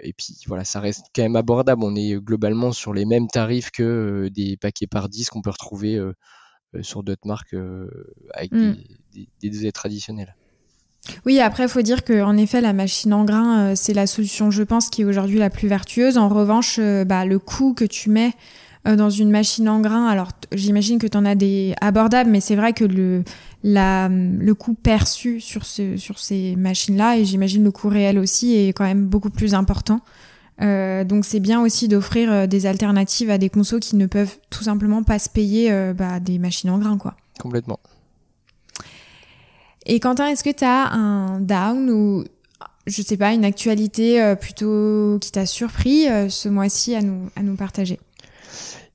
et 0.00 0.14
puis 0.14 0.36
voilà, 0.46 0.64
ça 0.64 0.80
reste 0.80 1.06
quand 1.14 1.22
même 1.22 1.36
abordable. 1.36 1.84
On 1.84 1.94
est 1.96 2.14
globalement 2.14 2.72
sur 2.72 2.94
les 2.94 3.04
mêmes 3.04 3.28
tarifs 3.28 3.70
que 3.70 4.30
des 4.32 4.56
paquets 4.56 4.86
par 4.86 5.10
10 5.10 5.28
qu'on 5.28 5.42
peut 5.42 5.50
retrouver 5.50 6.00
sur 6.80 7.02
d'autres 7.02 7.26
marques 7.26 7.54
euh, 7.54 7.88
avec 8.32 8.52
mm. 8.52 8.76
des, 9.12 9.28
des, 9.40 9.50
des 9.50 9.72
traditionnels. 9.72 10.34
Oui, 11.26 11.40
après, 11.40 11.64
il 11.64 11.68
faut 11.68 11.82
dire 11.82 12.04
que 12.04 12.22
en 12.22 12.36
effet, 12.36 12.60
la 12.60 12.72
machine 12.72 13.12
en 13.12 13.24
grain, 13.24 13.58
euh, 13.58 13.72
c'est 13.74 13.92
la 13.92 14.06
solution, 14.06 14.50
je 14.50 14.62
pense, 14.62 14.88
qui 14.88 15.02
est 15.02 15.04
aujourd'hui 15.04 15.38
la 15.38 15.50
plus 15.50 15.68
vertueuse. 15.68 16.16
En 16.16 16.28
revanche, 16.28 16.78
bah, 17.06 17.24
le 17.24 17.38
coût 17.38 17.74
que 17.74 17.84
tu 17.84 18.08
mets 18.08 18.32
dans 18.84 19.10
une 19.10 19.30
machine 19.30 19.68
en 19.68 19.80
grain, 19.80 20.08
alors 20.08 20.30
j'imagine 20.50 20.98
que 20.98 21.06
tu 21.06 21.16
en 21.16 21.24
as 21.24 21.36
des 21.36 21.72
abordables, 21.80 22.28
mais 22.28 22.40
c'est 22.40 22.56
vrai 22.56 22.72
que 22.72 22.84
le, 22.84 23.22
la, 23.62 24.08
le 24.08 24.54
coût 24.54 24.74
perçu 24.74 25.40
sur, 25.40 25.64
ce, 25.64 25.96
sur 25.96 26.18
ces 26.18 26.56
machines-là, 26.56 27.16
et 27.16 27.24
j'imagine 27.24 27.62
le 27.62 27.70
coût 27.70 27.88
réel 27.88 28.18
aussi, 28.18 28.56
est 28.56 28.72
quand 28.72 28.82
même 28.82 29.06
beaucoup 29.06 29.30
plus 29.30 29.54
important. 29.54 30.00
Euh, 30.62 31.04
donc 31.04 31.24
c'est 31.24 31.40
bien 31.40 31.60
aussi 31.60 31.88
d'offrir 31.88 32.30
euh, 32.30 32.46
des 32.46 32.66
alternatives 32.66 33.30
à 33.30 33.38
des 33.38 33.50
consos 33.50 33.80
qui 33.80 33.96
ne 33.96 34.06
peuvent 34.06 34.38
tout 34.50 34.62
simplement 34.62 35.02
pas 35.02 35.18
se 35.18 35.28
payer 35.28 35.72
euh, 35.72 35.92
bah, 35.92 36.20
des 36.20 36.38
machines 36.38 36.70
en 36.70 36.78
grain. 36.78 36.98
Quoi. 36.98 37.14
Complètement. 37.40 37.80
Et 39.86 39.98
Quentin, 39.98 40.28
est-ce 40.28 40.44
que 40.44 40.50
tu 40.50 40.64
as 40.64 40.92
un 40.92 41.40
down 41.40 41.90
ou 41.90 42.24
je 42.86 43.02
sais 43.02 43.16
pas, 43.16 43.32
une 43.32 43.44
actualité 43.44 44.34
plutôt 44.40 45.18
qui 45.20 45.30
t'a 45.30 45.46
surpris 45.46 46.06
ce 46.28 46.48
mois-ci 46.48 46.96
à 46.96 47.00
nous, 47.00 47.30
à 47.36 47.42
nous 47.42 47.54
partager? 47.54 48.00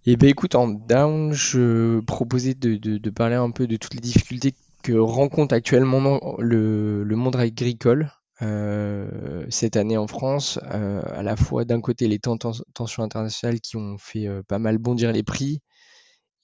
Eh 0.05 0.17
bien 0.17 0.29
écoute, 0.29 0.55
en 0.55 0.67
down, 0.67 1.31
je 1.31 2.01
proposais 2.01 2.53
de, 2.53 2.75
de, 2.75 2.97
de, 2.97 3.09
parler 3.09 3.35
un 3.35 3.49
peu 3.49 3.65
de 3.65 3.77
toutes 3.77 3.93
les 3.93 4.01
difficultés 4.01 4.53
que 4.83 4.91
rencontre 4.91 5.55
actuellement 5.55 6.35
le, 6.39 7.03
le 7.03 7.15
monde 7.15 7.37
agricole 7.37 8.11
euh, 8.41 9.45
cette 9.49 9.77
année 9.77 9.97
en 9.97 10.07
France, 10.07 10.59
euh, 10.71 11.01
à 11.07 11.23
la 11.23 11.35
fois 11.35 11.65
d'un 11.65 11.81
côté 11.81 12.07
les 12.07 12.19
tensions 12.19 13.03
internationales 13.03 13.59
qui 13.61 13.77
ont 13.77 13.97
fait 13.97 14.27
euh, 14.27 14.43
pas 14.47 14.59
mal 14.59 14.77
bondir 14.77 15.11
les 15.11 15.23
prix, 15.23 15.61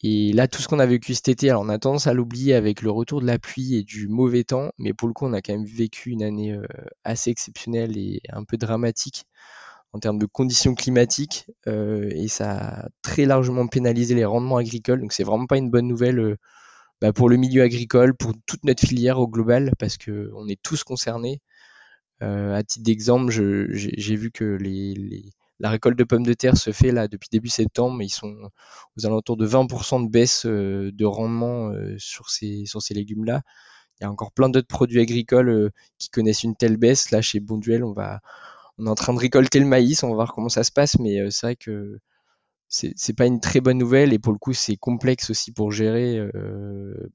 et 0.03 0.33
là 0.33 0.47
tout 0.47 0.61
ce 0.61 0.67
qu'on 0.67 0.79
a 0.79 0.85
vécu 0.85 1.13
cet 1.13 1.29
été, 1.29 1.49
alors 1.49 1.63
on 1.63 1.69
a 1.69 1.79
tendance 1.79 2.07
à 2.07 2.13
l'oublier 2.13 2.55
avec 2.55 2.81
le 2.81 2.91
retour 2.91 3.21
de 3.21 3.27
la 3.27 3.39
pluie 3.39 3.75
et 3.75 3.83
du 3.83 4.07
mauvais 4.07 4.43
temps, 4.43 4.71
mais 4.79 4.93
pour 4.93 5.07
le 5.07 5.13
coup 5.13 5.25
on 5.25 5.33
a 5.33 5.41
quand 5.41 5.53
même 5.53 5.65
vécu 5.65 6.11
une 6.11 6.23
année 6.23 6.57
assez 7.03 7.29
exceptionnelle 7.31 7.97
et 7.97 8.21
un 8.29 8.43
peu 8.43 8.57
dramatique 8.57 9.25
en 9.93 9.99
termes 9.99 10.19
de 10.19 10.25
conditions 10.25 10.75
climatiques, 10.75 11.47
et 11.67 12.27
ça 12.27 12.51
a 12.57 12.89
très 13.03 13.25
largement 13.25 13.67
pénalisé 13.67 14.15
les 14.15 14.25
rendements 14.25 14.57
agricoles, 14.57 15.01
donc 15.01 15.13
c'est 15.13 15.23
vraiment 15.23 15.47
pas 15.47 15.57
une 15.57 15.69
bonne 15.69 15.87
nouvelle. 15.87 16.37
Bah, 17.01 17.11
pour 17.11 17.27
le 17.27 17.35
milieu 17.35 17.63
agricole, 17.63 18.15
pour 18.15 18.31
toute 18.45 18.63
notre 18.63 18.87
filière 18.87 19.19
au 19.19 19.27
global, 19.27 19.71
parce 19.77 19.97
qu'on 19.97 20.47
est 20.47 20.61
tous 20.63 20.85
concernés. 20.85 21.41
Euh, 22.23 22.55
à 22.55 22.63
titre 22.63 22.83
d'exemple, 22.83 23.31
j'ai 23.31 24.15
vu 24.15 24.31
que 24.31 24.57
la 25.59 25.69
récolte 25.69 25.97
de 25.97 26.03
pommes 26.03 26.25
de 26.25 26.33
terre 26.33 26.57
se 26.57 26.71
fait 26.71 26.91
là 26.91 27.07
depuis 27.07 27.29
début 27.31 27.49
septembre, 27.49 28.01
ils 28.01 28.09
sont 28.09 28.33
aux 28.97 29.05
alentours 29.05 29.37
de 29.37 29.47
20% 29.47 30.05
de 30.05 30.09
baisse 30.09 30.45
euh, 30.45 30.91
de 30.93 31.05
rendement 31.05 31.69
euh, 31.69 31.95
sur 31.97 32.29
ces, 32.29 32.65
légumes-là. 32.91 33.41
Il 33.99 34.03
y 34.03 34.07
a 34.07 34.11
encore 34.11 34.31
plein 34.31 34.49
d'autres 34.49 34.67
produits 34.67 35.01
agricoles 35.01 35.71
qui 35.99 36.09
connaissent 36.09 36.43
une 36.43 36.55
telle 36.55 36.77
baisse. 36.77 37.11
Là, 37.11 37.21
chez 37.21 37.39
Bonduel, 37.39 37.83
on 37.83 37.93
on 38.79 38.87
est 38.87 38.89
en 38.89 38.95
train 38.95 39.13
de 39.13 39.19
récolter 39.19 39.59
le 39.59 39.67
maïs, 39.67 40.03
on 40.03 40.09
va 40.09 40.15
voir 40.15 40.33
comment 40.33 40.49
ça 40.49 40.63
se 40.63 40.71
passe, 40.71 40.97
mais 40.99 41.29
c'est 41.29 41.45
vrai 41.45 41.55
que 41.55 41.99
c'est 42.75 43.13
pas 43.15 43.27
une 43.27 43.39
très 43.39 43.61
bonne 43.61 43.77
nouvelle 43.77 44.13
et 44.13 44.19
pour 44.19 44.33
le 44.33 44.39
coup 44.39 44.53
c'est 44.53 44.77
complexe 44.77 45.29
aussi 45.29 45.51
pour 45.51 45.71
gérer 45.71 46.19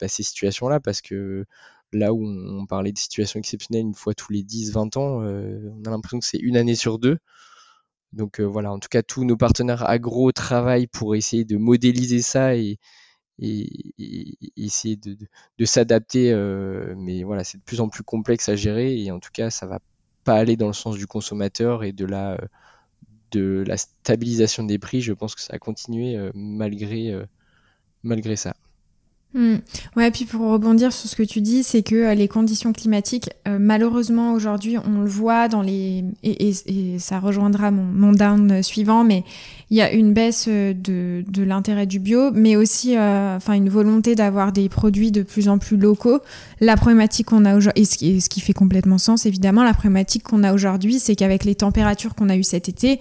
bah, 0.00 0.06
ces 0.06 0.22
situations 0.22 0.68
là 0.68 0.78
parce 0.78 1.00
que 1.00 1.44
Là 1.92 2.12
où 2.12 2.22
on, 2.26 2.66
parlait 2.66 2.92
de 2.92 2.98
situations 2.98 3.38
exceptionnelles 3.38 3.86
une 3.86 3.94
fois 3.94 4.12
tous 4.12 4.30
les 4.30 4.42
10-20 4.42 4.98
ans, 4.98 5.22
euh, 5.22 5.70
on 5.74 5.86
a 5.86 5.90
l'impression 5.90 6.18
que 6.18 6.26
c'est 6.26 6.38
une 6.38 6.56
année 6.56 6.74
sur 6.74 6.98
deux. 6.98 7.18
Donc 8.12 8.40
euh, 8.40 8.44
voilà, 8.44 8.72
en 8.72 8.78
tout 8.78 8.88
cas, 8.90 9.02
tous 9.02 9.24
nos 9.24 9.36
partenaires 9.36 9.88
agro 9.88 10.30
travaillent 10.32 10.86
pour 10.86 11.14
essayer 11.16 11.44
de 11.44 11.56
modéliser 11.56 12.20
ça 12.20 12.56
et, 12.56 12.78
essayer 13.38 14.96
de, 14.96 15.64
s'adapter. 15.64 16.30
Euh, 16.32 16.94
mais 16.98 17.22
voilà, 17.22 17.42
c'est 17.44 17.58
de 17.58 17.62
plus 17.62 17.80
en 17.80 17.88
plus 17.88 18.02
complexe 18.02 18.48
à 18.50 18.56
gérer 18.56 19.00
et 19.02 19.10
en 19.10 19.18
tout 19.18 19.30
cas, 19.32 19.48
ça 19.48 19.66
va 19.66 19.80
pas 20.24 20.34
aller 20.34 20.56
dans 20.56 20.66
le 20.66 20.74
sens 20.74 20.96
du 20.96 21.06
consommateur 21.06 21.84
et 21.84 21.92
de 21.92 22.04
la, 22.04 22.38
de 23.32 23.64
la 23.66 23.76
stabilisation 23.76 24.64
des 24.64 24.78
prix. 24.78 25.00
Je 25.00 25.12
pense 25.12 25.34
que 25.34 25.40
ça 25.40 25.52
va 25.54 25.58
continuer 25.58 26.30
malgré, 26.34 27.14
malgré 28.02 28.36
ça. 28.36 28.54
Hmm. 29.34 29.56
Ouais, 29.94 30.10
puis 30.10 30.24
pour 30.24 30.50
rebondir 30.50 30.90
sur 30.90 31.06
ce 31.06 31.14
que 31.14 31.22
tu 31.22 31.42
dis, 31.42 31.62
c'est 31.62 31.82
que 31.82 31.94
euh, 31.94 32.14
les 32.14 32.28
conditions 32.28 32.72
climatiques, 32.72 33.28
euh, 33.46 33.58
malheureusement 33.60 34.32
aujourd'hui, 34.32 34.78
on 34.78 35.02
le 35.02 35.08
voit 35.08 35.48
dans 35.48 35.60
les 35.60 36.02
et, 36.22 36.48
et, 36.48 36.98
ça 36.98 37.20
rejoindra 37.20 37.70
mon, 37.70 37.82
mon, 37.82 38.12
down 38.12 38.62
suivant, 38.62 39.04
mais 39.04 39.24
il 39.68 39.76
y 39.76 39.82
a 39.82 39.92
une 39.92 40.14
baisse 40.14 40.46
euh, 40.48 40.72
de, 40.72 41.24
de 41.28 41.42
l'intérêt 41.42 41.84
du 41.84 42.00
bio, 42.00 42.30
mais 42.32 42.56
aussi, 42.56 42.98
enfin, 42.98 43.52
une 43.52 43.68
volonté 43.68 44.14
d'avoir 44.14 44.50
des 44.50 44.70
produits 44.70 45.12
de 45.12 45.22
plus 45.22 45.50
en 45.50 45.58
plus 45.58 45.76
locaux. 45.76 46.20
La 46.62 46.78
problématique 46.78 47.26
qu'on 47.26 47.44
a 47.44 47.54
aujourd'hui, 47.54 47.82
et 47.82 47.86
qui, 47.86 48.20
ce 48.22 48.30
qui 48.30 48.40
fait 48.40 48.54
complètement 48.54 48.96
sens 48.96 49.26
évidemment, 49.26 49.62
la 49.62 49.74
problématique 49.74 50.22
qu'on 50.22 50.42
a 50.42 50.54
aujourd'hui, 50.54 50.98
c'est 50.98 51.16
qu'avec 51.16 51.44
les 51.44 51.54
températures 51.54 52.14
qu'on 52.14 52.30
a 52.30 52.36
eues 52.36 52.44
cet 52.44 52.70
été, 52.70 52.98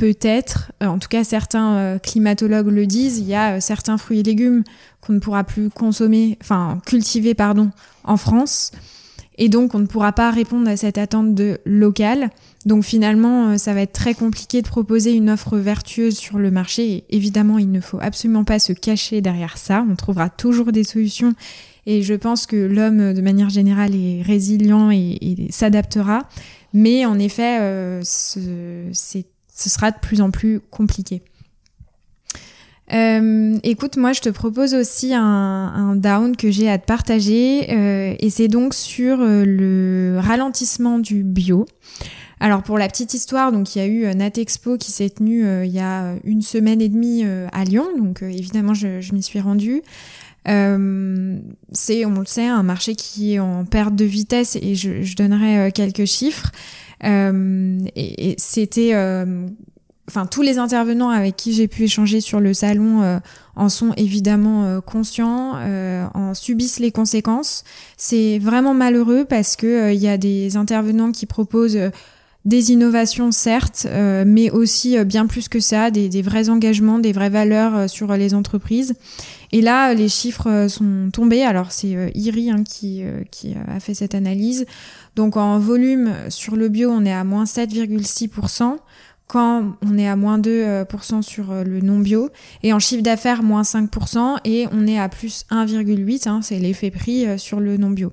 peut-être, 0.00 0.72
en 0.80 0.98
tout 0.98 1.08
cas 1.08 1.24
certains 1.24 1.98
climatologues 2.02 2.68
le 2.68 2.86
disent, 2.86 3.18
il 3.18 3.26
y 3.26 3.34
a 3.34 3.60
certains 3.60 3.98
fruits 3.98 4.20
et 4.20 4.22
légumes 4.22 4.64
qu'on 5.02 5.12
ne 5.12 5.18
pourra 5.18 5.44
plus 5.44 5.68
consommer, 5.68 6.38
enfin 6.40 6.80
cultiver 6.86 7.34
pardon, 7.34 7.70
en 8.04 8.16
France. 8.16 8.72
Et 9.36 9.48
donc, 9.48 9.74
on 9.74 9.78
ne 9.78 9.86
pourra 9.86 10.12
pas 10.12 10.30
répondre 10.30 10.68
à 10.68 10.76
cette 10.76 10.98
attente 10.98 11.34
de 11.34 11.60
local. 11.64 12.30
Donc, 12.66 12.84
finalement, 12.84 13.56
ça 13.56 13.72
va 13.72 13.80
être 13.80 13.92
très 13.92 14.12
compliqué 14.12 14.60
de 14.60 14.68
proposer 14.68 15.12
une 15.12 15.30
offre 15.30 15.56
vertueuse 15.56 16.16
sur 16.16 16.38
le 16.38 16.50
marché. 16.50 17.04
Évidemment, 17.08 17.58
il 17.58 17.70
ne 17.70 17.80
faut 17.80 17.98
absolument 18.02 18.44
pas 18.44 18.58
se 18.58 18.74
cacher 18.74 19.22
derrière 19.22 19.56
ça. 19.56 19.84
On 19.88 19.96
trouvera 19.96 20.28
toujours 20.28 20.72
des 20.72 20.84
solutions. 20.84 21.32
Et 21.86 22.02
je 22.02 22.12
pense 22.12 22.44
que 22.44 22.56
l'homme, 22.56 23.14
de 23.14 23.20
manière 23.22 23.48
générale, 23.48 23.94
est 23.94 24.20
résilient 24.20 24.90
et, 24.90 25.48
s'adaptera. 25.48 26.28
Mais 26.74 27.06
en 27.06 27.18
effet, 27.18 28.02
ce 29.60 29.68
sera 29.68 29.90
de 29.90 29.98
plus 29.98 30.20
en 30.20 30.30
plus 30.30 30.60
compliqué. 30.70 31.22
Euh, 32.92 33.58
écoute, 33.62 33.96
moi, 33.96 34.12
je 34.12 34.20
te 34.20 34.30
propose 34.30 34.74
aussi 34.74 35.14
un, 35.14 35.94
down 35.96 36.36
que 36.36 36.50
j'ai 36.50 36.68
à 36.68 36.78
te 36.78 36.86
partager, 36.86 37.66
euh, 37.70 38.14
et 38.18 38.30
c'est 38.30 38.48
donc 38.48 38.74
sur 38.74 39.20
euh, 39.20 39.44
le 39.44 40.18
ralentissement 40.18 40.98
du 40.98 41.22
bio. 41.22 41.66
Alors 42.42 42.62
pour 42.62 42.78
la 42.78 42.88
petite 42.88 43.12
histoire, 43.12 43.52
donc 43.52 43.76
il 43.76 43.80
y 43.80 43.82
a 43.82 43.86
eu 43.86 44.14
Natexpo 44.16 44.78
qui 44.78 44.90
s'est 44.92 45.10
tenu 45.10 45.44
il 45.62 45.70
y 45.70 45.78
a 45.78 46.14
une 46.24 46.40
semaine 46.40 46.80
et 46.80 46.88
demie 46.88 47.22
à 47.52 47.64
Lyon, 47.64 47.84
donc 47.98 48.22
évidemment 48.22 48.72
je, 48.72 49.12
m'y 49.12 49.22
suis 49.22 49.40
rendue. 49.40 49.82
c'est, 50.46 52.04
on 52.06 52.18
le 52.18 52.24
sait, 52.24 52.46
un 52.46 52.62
marché 52.62 52.94
qui 52.94 53.34
est 53.34 53.40
en 53.40 53.66
perte 53.66 53.94
de 53.94 54.06
vitesse 54.06 54.56
et 54.56 54.74
je 54.74 55.14
donnerai 55.16 55.70
quelques 55.72 56.06
chiffres. 56.06 56.50
Et, 57.02 58.30
et 58.30 58.34
c'était 58.38 58.94
enfin 60.10 60.26
tous 60.26 60.42
les 60.42 60.58
intervenants 60.58 61.10
avec 61.10 61.36
qui 61.36 61.52
j'ai 61.52 61.68
pu 61.68 61.84
échanger 61.84 62.20
sur 62.20 62.40
le 62.40 62.52
salon 62.52 63.02
euh, 63.02 63.18
en 63.54 63.68
sont 63.68 63.92
évidemment 63.96 64.64
euh, 64.64 64.80
conscients, 64.80 65.52
euh, 65.58 66.04
en 66.14 66.34
subissent 66.34 66.80
les 66.80 66.90
conséquences. 66.90 67.62
C'est 67.96 68.40
vraiment 68.40 68.74
malheureux 68.74 69.24
parce 69.24 69.54
que 69.54 69.92
il 69.92 70.00
y 70.00 70.08
a 70.08 70.18
des 70.18 70.56
intervenants 70.56 71.12
qui 71.12 71.26
proposent 71.26 71.78
des 72.44 72.72
innovations 72.72 73.32
certes, 73.32 73.86
mais 74.26 74.50
aussi 74.50 75.02
bien 75.04 75.26
plus 75.26 75.48
que 75.48 75.60
ça, 75.60 75.90
des, 75.90 76.08
des, 76.08 76.22
vrais 76.22 76.48
engagements, 76.48 76.98
des 76.98 77.12
vraies 77.12 77.28
valeurs 77.28 77.88
sur 77.88 78.16
les 78.16 78.32
entreprises. 78.32 78.94
Et 79.52 79.60
là, 79.60 79.94
les 79.94 80.08
chiffres 80.08 80.66
sont 80.68 81.10
tombés. 81.12 81.42
Alors 81.42 81.72
c'est 81.72 82.12
IRI 82.14 82.50
hein, 82.50 82.62
qui, 82.64 83.02
qui 83.30 83.54
a 83.68 83.80
fait 83.80 83.94
cette 83.94 84.14
analyse. 84.14 84.66
Donc 85.16 85.36
en 85.36 85.58
volume 85.58 86.14
sur 86.28 86.56
le 86.56 86.68
bio, 86.68 86.90
on 86.90 87.04
est 87.04 87.12
à 87.12 87.24
moins 87.24 87.44
7,6% 87.44 88.78
quand 89.30 89.76
on 89.82 89.96
est 89.96 90.08
à 90.08 90.16
moins 90.16 90.38
2% 90.38 90.48
euh, 90.48 91.22
sur 91.22 91.52
euh, 91.52 91.62
le 91.62 91.80
non-bio, 91.80 92.30
et 92.64 92.72
en 92.72 92.80
chiffre 92.80 93.02
d'affaires, 93.02 93.44
moins 93.44 93.62
5%, 93.62 94.38
et 94.44 94.66
on 94.72 94.88
est 94.88 94.98
à 94.98 95.08
plus 95.08 95.44
1,8%, 95.52 96.28
hein, 96.28 96.40
c'est 96.42 96.58
l'effet 96.58 96.90
prix 96.90 97.26
euh, 97.26 97.38
sur 97.38 97.60
le 97.60 97.76
non-bio. 97.76 98.12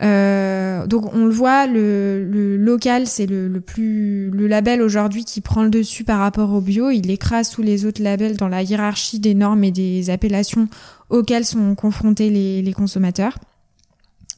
Donc 0.00 1.12
on 1.14 1.24
le 1.24 1.30
voit, 1.30 1.66
le, 1.66 2.56
local, 2.56 3.06
c'est 3.06 3.26
le, 3.26 3.48
le, 3.48 3.60
plus 3.60 4.30
le 4.30 4.46
label 4.46 4.82
aujourd'hui 4.82 5.24
qui 5.24 5.40
prend 5.40 5.62
le 5.62 5.70
dessus 5.70 6.04
par 6.04 6.20
rapport 6.20 6.52
au 6.52 6.60
bio. 6.60 6.90
Il 6.90 7.10
écrase 7.10 7.50
tous 7.50 7.62
les 7.62 7.84
autres 7.84 8.02
labels 8.02 8.36
dans 8.36 8.48
la 8.48 8.62
hiérarchie 8.62 9.18
des 9.18 9.34
normes 9.34 9.64
et 9.64 9.70
des 9.70 10.10
appellations 10.10 10.68
auxquelles 11.10 11.44
sont 11.44 11.74
confrontés 11.74 12.30
les, 12.30 12.62
les 12.62 12.72
consommateurs. 12.72 13.38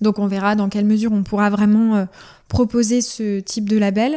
Donc 0.00 0.18
on 0.18 0.26
verra 0.26 0.54
dans 0.54 0.70
quelle 0.70 0.86
mesure 0.86 1.12
on 1.12 1.22
pourra 1.22 1.50
vraiment 1.50 2.06
proposer 2.50 3.00
ce 3.00 3.40
type 3.40 3.66
de 3.66 3.78
label. 3.78 4.16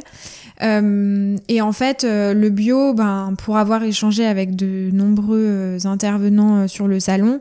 Euh, 0.61 1.37
et 1.47 1.61
en 1.61 1.71
fait, 1.71 2.03
euh, 2.03 2.33
le 2.33 2.49
bio, 2.49 2.93
ben, 2.93 3.33
pour 3.37 3.55
avoir 3.55 3.83
échangé 3.83 4.25
avec 4.25 4.57
de 4.57 4.89
nombreux 4.91 5.45
euh, 5.45 5.77
intervenants 5.85 6.67
sur 6.67 6.89
le 6.89 6.99
salon, 6.99 7.39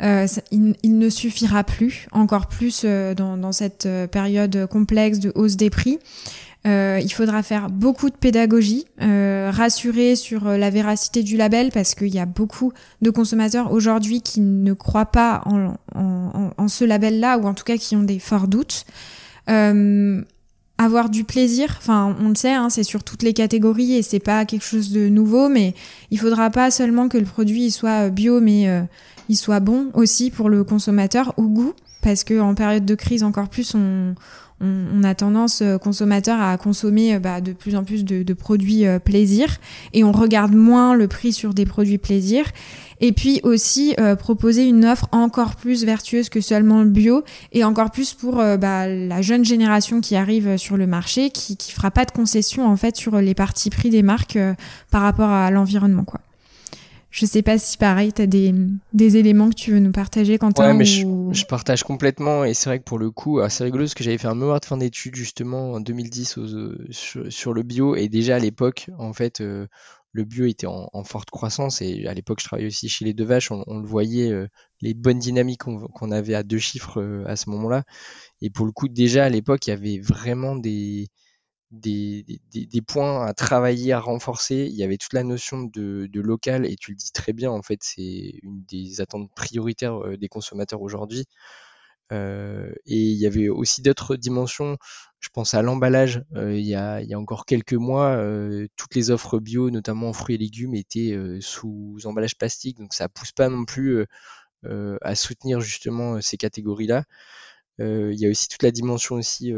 il, 0.00 0.98
ne 0.98 1.08
suffira 1.08 1.62
plus, 1.64 2.08
encore 2.10 2.48
plus 2.48 2.84
dans, 2.84 3.36
dans, 3.36 3.52
cette 3.52 3.88
période 4.10 4.66
complexe 4.66 5.18
de 5.20 5.30
hausse 5.34 5.56
des 5.56 5.70
prix. 5.70 5.98
il 6.64 7.12
faudra 7.14 7.44
faire 7.44 7.70
beaucoup 7.70 8.10
de 8.10 8.16
pédagogie, 8.16 8.84
rassurer 8.98 10.16
sur 10.16 10.46
la 10.46 10.70
véracité 10.70 11.22
du 11.22 11.36
label 11.36 11.70
parce 11.70 11.94
qu'il 11.94 12.12
y 12.12 12.18
a 12.18 12.26
beaucoup 12.26 12.72
de 13.00 13.10
consommateurs 13.10 13.70
aujourd'hui 13.70 14.22
qui 14.22 14.40
ne 14.40 14.72
croient 14.72 15.06
pas 15.06 15.42
en, 15.46 15.74
en, 15.94 16.50
en 16.56 16.68
ce 16.68 16.84
label-là 16.84 17.38
ou 17.38 17.46
en 17.46 17.54
tout 17.54 17.64
cas 17.64 17.76
qui 17.76 17.94
ont 17.94 18.02
des 18.02 18.18
forts 18.18 18.48
doutes. 18.48 18.86
Euh, 19.50 20.22
avoir 20.78 21.10
du 21.10 21.24
plaisir. 21.24 21.76
Enfin, 21.78 22.16
on 22.20 22.30
le 22.30 22.34
sait, 22.34 22.52
hein, 22.52 22.68
c'est 22.68 22.82
sur 22.82 23.04
toutes 23.04 23.22
les 23.22 23.32
catégories 23.32 23.94
et 23.94 24.02
c'est 24.02 24.18
pas 24.18 24.44
quelque 24.44 24.64
chose 24.64 24.90
de 24.90 25.08
nouveau, 25.08 25.48
mais 25.48 25.74
il 26.10 26.18
faudra 26.18 26.50
pas 26.50 26.70
seulement 26.70 27.08
que 27.08 27.18
le 27.18 27.24
produit 27.24 27.70
soit 27.70 28.08
bio, 28.08 28.40
mais 28.40 28.68
euh, 28.68 28.82
il 29.32 29.36
soit 29.36 29.60
bon 29.60 29.88
aussi 29.94 30.30
pour 30.30 30.48
le 30.48 30.62
consommateur 30.62 31.34
au 31.38 31.44
goût, 31.44 31.72
parce 32.02 32.22
que 32.22 32.38
en 32.38 32.54
période 32.54 32.84
de 32.84 32.94
crise 32.94 33.22
encore 33.22 33.48
plus, 33.48 33.74
on, 33.74 34.14
on, 34.60 35.02
a 35.02 35.14
tendance 35.14 35.62
euh, 35.62 35.78
consommateur 35.78 36.40
à 36.40 36.56
consommer 36.58 37.14
euh, 37.14 37.18
bah, 37.18 37.40
de 37.40 37.52
plus 37.52 37.74
en 37.74 37.84
plus 37.84 38.04
de, 38.04 38.22
de 38.22 38.34
produits 38.34 38.84
plaisir 39.04 39.56
et 39.92 40.04
on 40.04 40.12
regarde 40.12 40.54
moins 40.54 40.94
le 40.94 41.08
prix 41.08 41.32
sur 41.32 41.54
des 41.54 41.64
produits 41.64 41.98
plaisir. 41.98 42.44
Et 43.02 43.10
puis 43.10 43.40
aussi 43.42 43.94
euh, 43.98 44.14
proposer 44.14 44.64
une 44.64 44.84
offre 44.84 45.08
encore 45.10 45.56
plus 45.56 45.84
vertueuse 45.84 46.28
que 46.28 46.40
seulement 46.40 46.84
le 46.84 46.88
bio 46.88 47.24
et 47.50 47.64
encore 47.64 47.90
plus 47.90 48.14
pour 48.14 48.38
euh, 48.38 48.56
bah, 48.56 48.86
la 48.86 49.20
jeune 49.20 49.44
génération 49.44 50.00
qui 50.00 50.14
arrive 50.14 50.56
sur 50.56 50.76
le 50.76 50.86
marché, 50.86 51.30
qui 51.30 51.56
qui 51.56 51.72
fera 51.72 51.90
pas 51.90 52.04
de 52.04 52.12
concessions 52.12 52.64
en 52.64 52.76
fait 52.76 52.94
sur 52.94 53.20
les 53.20 53.34
parties 53.34 53.70
prix 53.70 53.90
des 53.90 54.04
marques 54.04 54.36
euh, 54.36 54.54
par 54.92 55.02
rapport 55.02 55.30
à 55.30 55.50
l'environnement 55.50 56.04
quoi. 56.04 56.20
Je 57.12 57.26
sais 57.26 57.42
pas 57.42 57.58
si 57.58 57.76
pareil, 57.76 58.12
tu 58.12 58.22
as 58.22 58.26
des, 58.26 58.52
des, 58.92 59.16
éléments 59.18 59.50
que 59.50 59.54
tu 59.54 59.70
veux 59.70 59.78
nous 59.78 59.92
partager, 59.92 60.38
Quentin 60.38 60.66
Ouais, 60.66 60.74
mais 60.74 60.84
je, 60.84 61.46
partage 61.46 61.84
complètement. 61.84 62.44
Et 62.44 62.54
c'est 62.54 62.70
vrai 62.70 62.78
que 62.78 62.84
pour 62.84 62.98
le 62.98 63.10
coup, 63.10 63.38
c'est 63.48 63.64
rigolo 63.64 63.84
parce 63.84 63.94
que 63.94 64.02
j'avais 64.02 64.18
fait 64.18 64.28
un 64.28 64.34
mémoire 64.34 64.58
de 64.58 64.64
fin 64.64 64.78
d'études 64.78 65.14
justement 65.14 65.72
en 65.72 65.80
2010 65.80 66.38
sur, 66.90 67.52
le 67.52 67.62
bio. 67.62 67.94
Et 67.94 68.08
déjà 68.08 68.36
à 68.36 68.38
l'époque, 68.38 68.88
en 68.98 69.12
fait, 69.12 69.42
le 70.12 70.24
bio 70.24 70.44
était 70.44 70.66
en, 70.66 71.04
forte 71.04 71.30
croissance 71.30 71.80
et 71.80 72.06
à 72.06 72.14
l'époque 72.14 72.40
je 72.40 72.44
travaillais 72.44 72.68
aussi 72.68 72.88
chez 72.88 73.04
les 73.04 73.14
deux 73.14 73.24
vaches, 73.24 73.50
on, 73.50 73.78
le 73.78 73.86
voyait 73.86 74.30
euh, 74.30 74.46
les 74.80 74.94
bonnes 74.94 75.18
dynamiques 75.18 75.62
qu'on 75.62 76.10
avait 76.10 76.34
à 76.34 76.42
deux 76.42 76.58
chiffres 76.58 77.00
euh, 77.00 77.24
à 77.26 77.36
ce 77.36 77.48
moment-là. 77.50 77.84
Et 78.42 78.50
pour 78.50 78.66
le 78.66 78.72
coup 78.72 78.88
déjà 78.88 79.24
à 79.24 79.28
l'époque 79.30 79.66
il 79.66 79.70
y 79.70 79.72
avait 79.72 79.98
vraiment 79.98 80.54
des, 80.54 81.08
des, 81.72 82.82
points 82.86 83.26
à 83.26 83.32
travailler, 83.34 83.92
à 83.92 84.00
renforcer. 84.00 84.66
Il 84.70 84.76
y 84.76 84.84
avait 84.84 84.98
toute 84.98 85.14
la 85.14 85.24
notion 85.24 85.62
de, 85.62 86.08
local 86.14 86.66
et 86.66 86.76
tu 86.76 86.92
le 86.92 86.96
dis 86.96 87.12
très 87.12 87.32
bien 87.32 87.50
en 87.50 87.62
fait 87.62 87.80
c'est 87.82 88.34
une 88.42 88.62
des 88.68 89.00
attentes 89.00 89.30
prioritaires 89.34 89.96
euh, 90.04 90.16
des 90.16 90.28
consommateurs 90.28 90.82
aujourd'hui. 90.82 91.24
Euh, 92.12 92.70
et 92.84 92.98
il 92.98 93.16
y 93.16 93.26
avait 93.26 93.48
aussi 93.48 93.80
d'autres 93.82 94.16
dimensions. 94.16 94.76
Je 95.18 95.30
pense 95.30 95.54
à 95.54 95.62
l'emballage. 95.62 96.22
Euh, 96.36 96.56
il, 96.56 96.66
y 96.66 96.74
a, 96.74 97.00
encore 97.14 97.46
quelques 97.46 97.72
mois, 97.74 98.22
toutes 98.76 98.94
les 98.94 99.10
offres 99.10 99.38
bio, 99.38 99.70
notamment 99.70 100.10
en 100.10 100.12
fruits 100.12 100.34
et 100.34 100.38
légumes, 100.38 100.74
étaient 100.74 101.16
sous 101.40 101.98
emballage 102.04 102.36
plastique. 102.36 102.78
Donc 102.78 102.92
ça 102.92 103.08
pousse 103.08 103.32
pas 103.32 103.48
non 103.48 103.64
plus 103.64 104.04
à 104.64 105.14
soutenir 105.14 105.60
justement 105.60 106.20
ces 106.20 106.36
catégories-là. 106.36 107.04
il 107.78 108.20
y 108.20 108.26
a 108.26 108.30
aussi 108.30 108.48
toute 108.48 108.62
la 108.62 108.72
dimension 108.72 109.14
aussi 109.16 109.52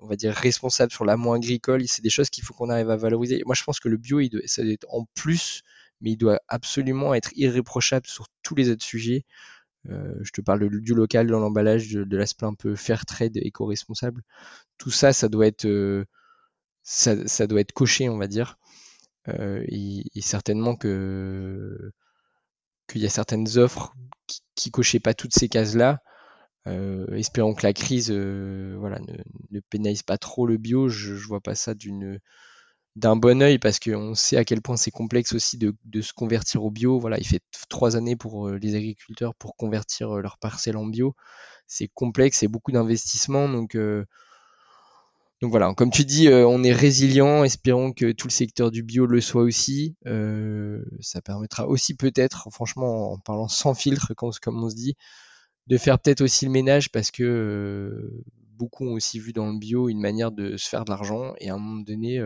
on 0.00 0.06
va 0.06 0.16
dire 0.16 0.34
responsable 0.34 0.92
sur 0.92 1.04
l'amont 1.04 1.32
agricole. 1.32 1.86
C'est 1.86 2.02
des 2.02 2.10
choses 2.10 2.30
qu'il 2.30 2.44
faut 2.44 2.54
qu'on 2.54 2.70
arrive 2.70 2.90
à 2.90 2.96
valoriser. 2.96 3.42
Moi, 3.46 3.54
je 3.54 3.64
pense 3.64 3.80
que 3.80 3.88
le 3.88 3.96
bio, 3.96 4.20
ça 4.46 4.62
doit 4.62 4.72
être 4.72 4.86
en 4.90 5.06
plus, 5.14 5.62
mais 6.00 6.12
il 6.12 6.16
doit 6.16 6.40
absolument 6.48 7.14
être 7.14 7.30
irréprochable 7.36 8.06
sur 8.06 8.26
tous 8.42 8.54
les 8.54 8.70
autres 8.70 8.84
sujets. 8.84 9.24
Euh, 9.90 10.14
je 10.22 10.32
te 10.32 10.40
parle 10.40 10.68
du 10.80 10.94
local 10.94 11.26
dans 11.26 11.40
l'emballage, 11.40 11.90
de, 11.90 12.16
l'aspect 12.16 12.46
un 12.46 12.54
peu 12.54 12.74
fair 12.74 13.04
trade, 13.06 13.36
éco-responsable. 13.36 14.22
Tout 14.78 14.90
ça, 14.90 15.12
ça 15.12 15.28
doit 15.28 15.46
être, 15.46 15.66
euh, 15.66 16.04
coché, 17.74 18.08
on 18.08 18.18
va 18.18 18.26
dire. 18.26 18.58
Euh, 19.28 19.64
et, 19.68 20.04
certainement 20.20 20.76
que 20.76 21.92
qu'il 22.88 23.00
y 23.02 23.06
a 23.06 23.10
certaines 23.10 23.56
offres 23.58 23.94
qui, 24.26 24.40
qui 24.54 24.70
cochaient 24.70 25.00
pas 25.00 25.14
toutes 25.14 25.34
ces 25.34 25.48
cases-là. 25.48 26.02
Espérons 26.66 27.54
que 27.54 27.66
la 27.66 27.72
crise 27.72 28.10
voilà, 28.10 28.98
ne, 29.50 29.60
pénalise 29.70 30.02
pas 30.02 30.18
trop 30.18 30.46
le 30.46 30.56
bio. 30.56 30.88
Je, 30.88 31.14
je 31.14 31.26
vois 31.26 31.40
pas 31.40 31.54
ça 31.54 31.74
d'une 31.74 32.20
d'un 32.96 33.16
bon 33.16 33.42
oeil 33.42 33.58
parce 33.58 33.80
qu'on 33.80 34.14
sait 34.14 34.36
à 34.36 34.44
quel 34.44 34.62
point 34.62 34.76
c'est 34.76 34.90
complexe 34.90 35.32
aussi 35.32 35.58
de, 35.58 35.74
se 36.00 36.12
convertir 36.12 36.64
au 36.64 36.70
bio. 36.70 36.98
Voilà, 36.98 37.18
il 37.18 37.26
fait 37.26 37.42
trois 37.68 37.96
années 37.96 38.16
pour 38.16 38.48
euh, 38.48 38.58
les 38.58 38.76
agriculteurs 38.76 39.34
pour 39.34 39.56
convertir 39.56 40.16
euh, 40.16 40.20
leur 40.20 40.38
parcelle 40.38 40.76
en 40.76 40.86
bio. 40.86 41.16
C'est 41.66 41.88
complexe, 41.88 42.38
c'est 42.38 42.48
beaucoup 42.48 42.72
d'investissement. 42.72 43.48
Donc, 43.48 43.74
euh, 43.74 44.04
donc 45.42 45.50
voilà, 45.50 45.74
comme 45.74 45.90
tu 45.90 46.04
dis, 46.04 46.28
on 46.28 46.62
est 46.62 46.72
résilient. 46.72 47.44
Espérons 47.44 47.92
que 47.92 48.12
tout 48.12 48.28
le 48.28 48.32
secteur 48.32 48.70
du 48.70 48.82
bio 48.82 49.06
le 49.06 49.20
soit 49.20 49.42
aussi. 49.42 49.96
ça 51.00 51.20
permettra 51.22 51.66
aussi 51.66 51.94
peut-être, 51.96 52.48
franchement, 52.50 53.12
en 53.12 53.18
parlant 53.18 53.48
sans 53.48 53.74
filtre, 53.74 54.14
comme 54.14 54.62
on 54.62 54.70
se 54.70 54.74
dit, 54.74 54.94
de 55.66 55.78
faire 55.78 55.98
peut-être 55.98 56.20
aussi 56.20 56.44
le 56.44 56.50
ménage 56.50 56.90
parce 56.90 57.10
que 57.10 58.22
beaucoup 58.56 58.86
ont 58.86 58.92
aussi 58.92 59.18
vu 59.18 59.32
dans 59.32 59.50
le 59.50 59.58
bio 59.58 59.88
une 59.88 60.00
manière 60.00 60.30
de 60.30 60.56
se 60.56 60.68
faire 60.68 60.84
de 60.84 60.90
l'argent 60.90 61.34
et 61.38 61.50
à 61.50 61.54
un 61.54 61.58
moment 61.58 61.82
donné, 61.82 62.22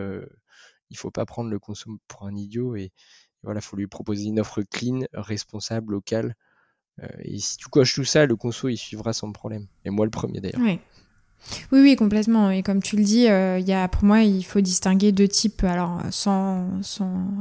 il 0.91 0.97
faut 0.97 1.11
pas 1.11 1.25
prendre 1.25 1.51
le 1.51 1.59
consomme 1.59 1.99
pour 2.09 2.25
un 2.27 2.35
idiot 2.35 2.77
et 2.77 2.93
voilà, 3.43 3.61
faut 3.61 3.77
lui 3.77 3.87
proposer 3.87 4.25
une 4.25 4.41
offre 4.41 4.63
clean, 4.63 5.01
responsable, 5.13 5.93
locale 5.93 6.35
et 7.21 7.39
si 7.39 7.57
tu 7.57 7.69
coches 7.69 7.95
tout 7.95 8.05
ça, 8.05 8.27
le 8.27 8.35
conso 8.35 8.69
il 8.69 8.77
suivra 8.77 9.13
sans 9.13 9.31
problème. 9.31 9.67
Et 9.85 9.91
moi 9.91 10.05
le 10.05 10.11
premier 10.11 10.41
d'ailleurs. 10.41 10.61
Oui. 10.61 10.81
Oui, 11.71 11.95
complètement. 11.95 12.51
Et 12.51 12.65
comme 12.65 12.83
tu 12.83 12.97
le 12.97 13.05
dis, 13.05 13.27
il 13.27 13.69
y 13.69 13.73
a, 13.73 13.87
pour 13.87 14.03
moi, 14.05 14.23
il 14.23 14.43
faut 14.43 14.61
distinguer 14.61 15.13
deux 15.13 15.29
types. 15.29 15.63
Alors, 15.63 16.03
sans 16.11 16.69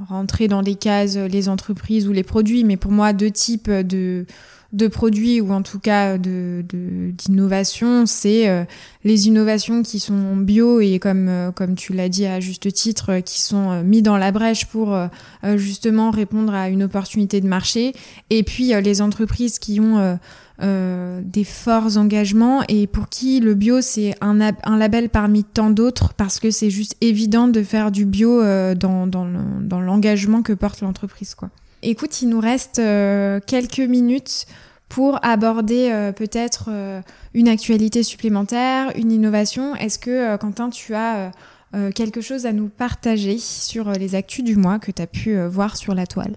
rentrer 0.08 0.48
dans 0.48 0.62
les 0.62 0.76
cases, 0.76 1.18
les 1.18 1.50
entreprises 1.50 2.08
ou 2.08 2.14
les 2.14 2.24
produits, 2.24 2.64
mais 2.64 2.78
pour 2.78 2.92
moi, 2.92 3.12
deux 3.12 3.32
types 3.32 3.72
de, 3.72 4.28
de 4.74 4.88
produits 4.88 5.40
ou 5.40 5.52
en 5.54 5.62
tout 5.62 5.80
cas 5.80 6.18
de 6.18 6.64
d'innovation, 6.68 8.06
c'est 8.06 8.50
euh, 8.50 8.66
les 9.04 9.28
innovations 9.28 9.82
qui 9.82 10.00
sont 10.00 10.36
bio 10.36 10.82
et 10.82 11.00
comme 11.00 11.30
euh, 11.30 11.52
comme 11.52 11.76
tu 11.76 11.94
l'as 11.94 12.10
dit 12.10 12.26
à 12.26 12.40
juste 12.40 12.72
titre, 12.74 13.14
euh, 13.14 13.22
qui 13.22 13.42
sont 13.42 13.82
mis 13.84 14.02
dans 14.02 14.18
la 14.18 14.32
brèche 14.32 14.66
pour 14.66 14.98
justement 15.56 16.12
répondre 16.12 16.54
à 16.54 16.70
une 16.70 16.84
opportunité 16.84 17.40
de 17.42 17.48
marché. 17.48 17.94
Et 18.30 18.44
puis 18.44 18.74
les 18.82 19.02
entreprises 19.02 19.60
qui 19.60 19.80
ont 19.80 20.20
des 20.60 21.44
forts 21.44 21.98
engagements 21.98 22.64
et 22.68 22.88
pour 22.88 23.10
qui 23.10 23.40
le 23.40 23.54
bio 23.54 23.82
c'est 23.82 24.16
un, 24.22 24.40
un 24.40 24.78
label 24.78 25.10
parmi 25.10 25.44
tant 25.44 25.70
d'autres 25.70 26.14
parce 26.14 26.40
que 26.40 26.52
c'est 26.52 26.70
juste 26.70 26.96
évident 27.02 27.48
de 27.48 27.62
faire 27.64 27.92
du 27.92 28.06
bio 28.06 28.42
dans, 28.76 29.08
dans 29.08 29.82
l'engagement 29.82 30.42
que 30.42 30.54
porte 30.54 30.82
l'entreprise 30.82 31.36
quoi. 31.36 31.50
Écoute, 31.90 32.22
il 32.22 32.28
nous 32.28 32.42
reste 32.42 32.80
euh, 32.80 33.40
quelques 33.48 33.80
minutes 33.80 34.46
pour 34.90 35.24
aborder 35.24 35.90
euh, 35.90 36.12
peut-être 36.12 36.66
euh, 36.68 37.02
une 37.34 37.48
actualité 37.48 38.04
supplémentaire, 38.04 38.92
une 38.98 39.10
innovation. 39.10 39.74
Est-ce 39.74 39.98
que, 39.98 40.36
Quentin, 40.36 40.70
tu 40.70 40.96
as 40.96 41.32
quelque 41.96 42.20
chose 42.20 42.46
à 42.46 42.52
nous 42.52 42.68
partager 42.68 43.38
sur 43.38 43.92
les 43.92 44.16
actus 44.16 44.44
du 44.44 44.58
mois 44.58 44.80
que 44.80 44.92
tu 44.92 45.02
as 45.02 45.08
pu 45.08 45.40
voir 45.46 45.78
sur 45.78 45.96
la 45.96 46.06
toile? 46.06 46.36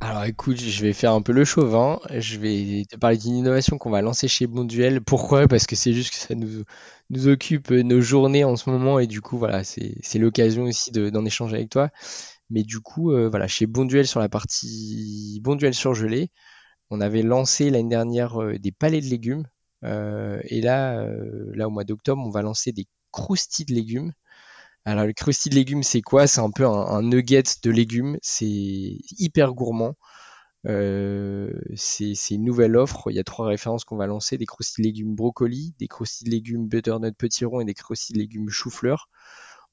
Alors 0.00 0.24
écoute, 0.24 0.58
je 0.58 0.82
vais 0.82 0.92
faire 0.92 1.12
un 1.12 1.22
peu 1.22 1.32
le 1.32 1.44
chauvin. 1.44 2.00
Je 2.10 2.38
vais 2.38 2.84
te 2.90 2.96
parler 2.96 3.18
d'une 3.18 3.36
innovation 3.36 3.78
qu'on 3.78 3.90
va 3.90 4.02
lancer 4.02 4.26
chez 4.26 4.48
Bonduel. 4.48 5.00
Pourquoi? 5.00 5.46
Parce 5.46 5.66
que 5.66 5.76
c'est 5.76 5.92
juste 5.92 6.10
que 6.10 6.16
ça 6.16 6.34
nous, 6.34 6.64
nous 7.10 7.28
occupe 7.28 7.70
nos 7.70 8.00
journées 8.00 8.42
en 8.42 8.56
ce 8.56 8.68
moment 8.68 8.98
et 8.98 9.06
du 9.06 9.20
coup 9.20 9.38
voilà, 9.38 9.62
c'est 9.62 10.18
l'occasion 10.18 10.64
aussi 10.64 10.90
d'en 10.90 11.24
échanger 11.24 11.56
avec 11.56 11.70
toi. 11.70 11.90
Mais 12.50 12.62
du 12.62 12.80
coup, 12.80 13.12
euh, 13.12 13.28
voilà, 13.28 13.46
chez 13.48 13.66
Bonduel 13.66 14.06
sur 14.06 14.20
la 14.20 14.28
partie 14.28 15.40
Bonduel 15.42 15.74
surgelé, 15.74 16.30
on 16.90 17.00
avait 17.00 17.22
lancé 17.22 17.70
l'année 17.70 17.88
dernière 17.90 18.42
euh, 18.42 18.58
des 18.58 18.72
palets 18.72 19.00
de 19.00 19.06
légumes. 19.06 19.46
Euh, 19.84 20.40
et 20.44 20.60
là, 20.60 21.06
là, 21.54 21.68
au 21.68 21.70
mois 21.70 21.84
d'octobre, 21.84 22.22
on 22.24 22.30
va 22.30 22.42
lancer 22.42 22.72
des 22.72 22.86
croustilles 23.12 23.66
de 23.66 23.74
légumes. 23.74 24.12
Alors, 24.84 25.06
le 25.06 25.12
croustilles 25.12 25.50
de 25.50 25.56
légumes, 25.56 25.82
c'est 25.82 26.02
quoi? 26.02 26.26
C'est 26.26 26.40
un 26.40 26.50
peu 26.50 26.66
un, 26.66 27.02
nugget 27.02 27.42
de 27.62 27.70
légumes. 27.70 28.18
C'est 28.22 28.46
hyper 28.46 29.54
gourmand. 29.54 29.94
c'est 30.64 32.14
une 32.30 32.44
nouvelle 32.44 32.76
offre. 32.76 33.10
Il 33.10 33.16
y 33.16 33.20
a 33.20 33.24
trois 33.24 33.46
références 33.48 33.84
qu'on 33.84 33.96
va 33.96 34.06
lancer 34.06 34.38
des 34.38 34.46
croustilles 34.46 34.84
de 34.84 34.88
légumes 34.88 35.14
brocoli, 35.14 35.74
des 35.78 35.88
croustilles 35.88 36.26
de 36.26 36.30
légumes 36.32 36.68
butternut 36.68 37.16
petit 37.16 37.44
rond 37.44 37.60
et 37.60 37.64
des 37.64 37.74
croustilles 37.74 38.14
de 38.14 38.20
légumes 38.20 38.48
chou-fleur. 38.50 39.08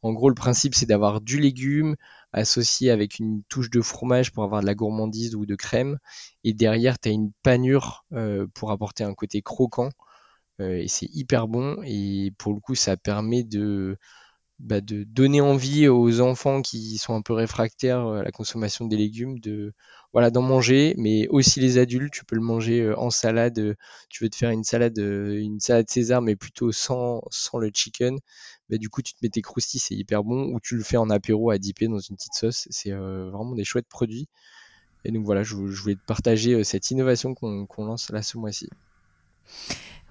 En 0.06 0.14
gros, 0.14 0.30
le 0.30 0.36
principe, 0.36 0.76
c'est 0.76 0.86
d'avoir 0.86 1.20
du 1.20 1.40
légume 1.40 1.96
associé 2.32 2.92
avec 2.92 3.18
une 3.18 3.42
touche 3.50 3.72
de 3.72 3.82
fromage 3.82 4.32
pour 4.32 4.44
avoir 4.44 4.62
de 4.62 4.68
la 4.68 4.76
gourmandise 4.76 5.34
ou 5.34 5.48
de 5.48 5.56
crème. 5.56 5.98
Et 6.44 6.54
derrière, 6.54 7.00
tu 7.00 7.10
as 7.10 7.12
une 7.12 7.32
panure 7.42 8.06
euh, 8.14 8.46
pour 8.54 8.70
apporter 8.70 9.04
un 9.04 9.16
côté 9.16 9.42
croquant. 9.42 9.90
Euh, 10.62 10.78
et 10.78 10.88
c'est 10.88 11.10
hyper 11.12 11.48
bon. 11.48 11.78
Et 11.86 12.32
pour 12.38 12.54
le 12.54 12.60
coup, 12.60 12.76
ça 12.76 12.98
permet 12.98 13.44
de, 13.44 13.98
bah, 14.60 14.80
de 14.80 15.06
donner 15.06 15.42
envie 15.42 15.88
aux 15.88 16.22
enfants 16.22 16.62
qui 16.62 17.00
sont 17.00 17.16
un 17.16 17.24
peu 17.24 17.34
réfractaires 17.34 18.06
à 18.08 18.24
la 18.24 18.32
consommation 18.32 18.86
des 18.86 18.98
légumes 18.98 19.40
de 19.40 19.74
voilà 20.14 20.32
d'en 20.32 20.44
manger 20.44 20.94
mais 20.98 21.28
aussi 21.28 21.60
les 21.60 21.78
adultes 21.78 22.14
tu 22.14 22.24
peux 22.26 22.38
le 22.38 22.42
manger 22.42 22.82
euh, 22.82 22.98
en 22.98 23.10
salade 23.10 23.76
tu 24.10 24.24
veux 24.24 24.30
te 24.30 24.38
faire 24.38 24.52
une 24.52 24.64
salade 24.64 24.98
une 24.98 25.60
César 25.60 26.22
mais 26.22 26.38
plutôt 26.38 26.72
sans 26.72 27.22
le 27.60 27.70
chicken 27.74 28.18
bah, 28.70 28.78
du 28.78 28.90
coup 28.90 29.02
tu 29.02 29.14
te 29.14 29.20
mets 29.22 29.30
tes 29.30 29.42
croustilles 29.42 29.80
c'est 29.80 29.96
hyper 29.96 30.24
bon 30.24 30.54
ou 30.54 30.60
tu 30.60 30.76
le 30.76 30.84
fais 30.84 30.98
en 30.98 31.10
apéro 31.10 31.52
à 31.52 31.58
dipper 31.58 31.88
dans 31.88 32.00
une 32.00 32.16
petite 32.16 32.34
sauce 32.34 32.68
c'est 32.72 32.92
euh, 32.92 33.30
vraiment 33.30 33.56
des 33.56 33.64
chouettes 33.64 33.88
produits 33.88 34.28
et 35.04 35.12
donc 35.12 35.26
voilà 35.26 35.44
je, 35.44 35.56
voulais 35.56 35.96
te 35.96 36.06
partager 36.06 36.54
euh, 36.54 36.64
cette 36.64 36.90
innovation 36.92 37.36
qu'on 37.36 37.86
lance 37.86 38.10
là 38.10 38.22
ce 38.22 38.38
mois-ci 38.38 38.70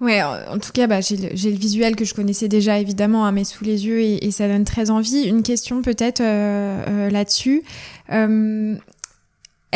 Ouais, 0.01 0.21
en 0.21 0.59
tout 0.59 0.73
cas, 0.73 0.87
bah, 0.87 0.99
j'ai 0.99 1.15
le, 1.15 1.57
visuel 1.57 1.95
que 1.95 2.03
je 2.03 2.13
connaissais 2.13 2.49
déjà 2.49 2.79
évidemment 2.79 3.25
à 3.25 3.31
mes 3.31 3.45
sous 3.45 3.63
les 3.63 3.85
yeux 3.85 4.01
et, 4.01 4.29
ça 4.31 4.45
donne 4.45 4.65
très 4.65 4.91
envie. 4.91 5.23
Une 5.23 5.41
question 5.41 5.81
peut-être 5.81 6.19
euh, 6.19 7.09
là-dessus. 7.09 7.63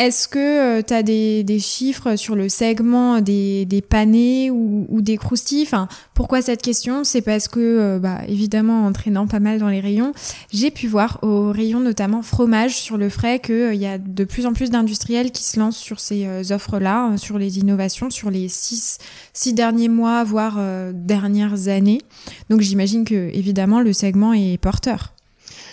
Est-ce 0.00 0.28
que 0.28 0.38
euh, 0.78 0.82
tu 0.82 0.94
as 0.94 1.02
des, 1.02 1.58
chiffres 1.58 2.16
sur 2.16 2.34
le 2.34 2.48
segment 2.48 3.20
des, 3.20 3.84
panés 3.86 4.50
ou, 4.50 5.02
des 5.02 5.18
croustilles? 5.18 5.64
Enfin, 5.64 5.88
Pourquoi 6.14 6.40
cette 6.40 6.62
question? 6.62 7.04
C'est 7.04 7.20
parce 7.20 7.48
que, 7.48 7.60
euh, 7.60 7.98
bah, 7.98 8.20
évidemment, 8.26 8.86
en 8.86 8.92
traînant 8.92 9.26
pas 9.26 9.40
mal 9.40 9.58
dans 9.58 9.68
les 9.68 9.80
rayons, 9.80 10.12
j'ai 10.54 10.70
pu 10.70 10.86
voir 10.86 11.18
au 11.20 11.52
rayon 11.52 11.80
notamment 11.80 12.22
fromage 12.22 12.78
sur 12.78 12.96
le 12.96 13.10
frais 13.10 13.40
qu'il 13.40 13.54
euh, 13.54 13.74
y 13.74 13.84
a 13.84 13.98
de 13.98 14.24
plus 14.24 14.46
en 14.46 14.54
plus 14.54 14.70
d'industriels 14.70 15.32
qui 15.32 15.44
se 15.44 15.60
lancent 15.60 15.76
sur 15.76 16.00
ces 16.00 16.50
offres-là, 16.50 17.02
hein, 17.02 17.16
sur 17.18 17.36
les 17.36 17.58
innovations, 17.58 18.08
sur 18.08 18.30
les 18.30 18.48
six, 18.48 18.96
six 19.34 19.52
derniers 19.52 19.90
mois, 19.90 20.24
voire 20.24 20.58
dernières 20.94 21.68
années. 21.68 22.00
Donc 22.48 22.62
j'imagine 22.62 23.04
que, 23.04 23.30
évidemment, 23.34 23.82
le 23.82 23.92
segment 23.92 24.32
est 24.32 24.56
porteur. 24.56 25.12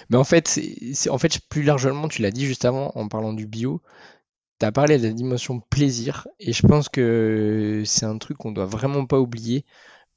Mais 0.10 0.18
en 0.18 0.24
fait, 0.24 0.60
en 1.10 1.18
fait, 1.18 1.40
plus 1.50 1.64
largement, 1.64 2.08
tu 2.08 2.22
l'as 2.22 2.32
dit 2.32 2.46
juste 2.46 2.66
avant 2.66 2.92
en 2.96 3.08
parlant 3.08 3.34
du 3.34 3.46
bio, 3.46 3.82
tu 4.60 4.66
as 4.66 4.72
parlé 4.72 4.98
de 4.98 5.08
la 5.08 5.14
dimension 5.14 5.60
plaisir 5.60 6.28
et 6.40 6.54
je 6.54 6.66
pense 6.66 6.90
que 6.90 7.84
c'est 7.86 8.06
un 8.06 8.18
truc 8.18 8.38
qu'on 8.38 8.52
doit 8.52 8.66
vraiment 8.66 9.06
pas 9.06 9.20
oublier. 9.20 9.66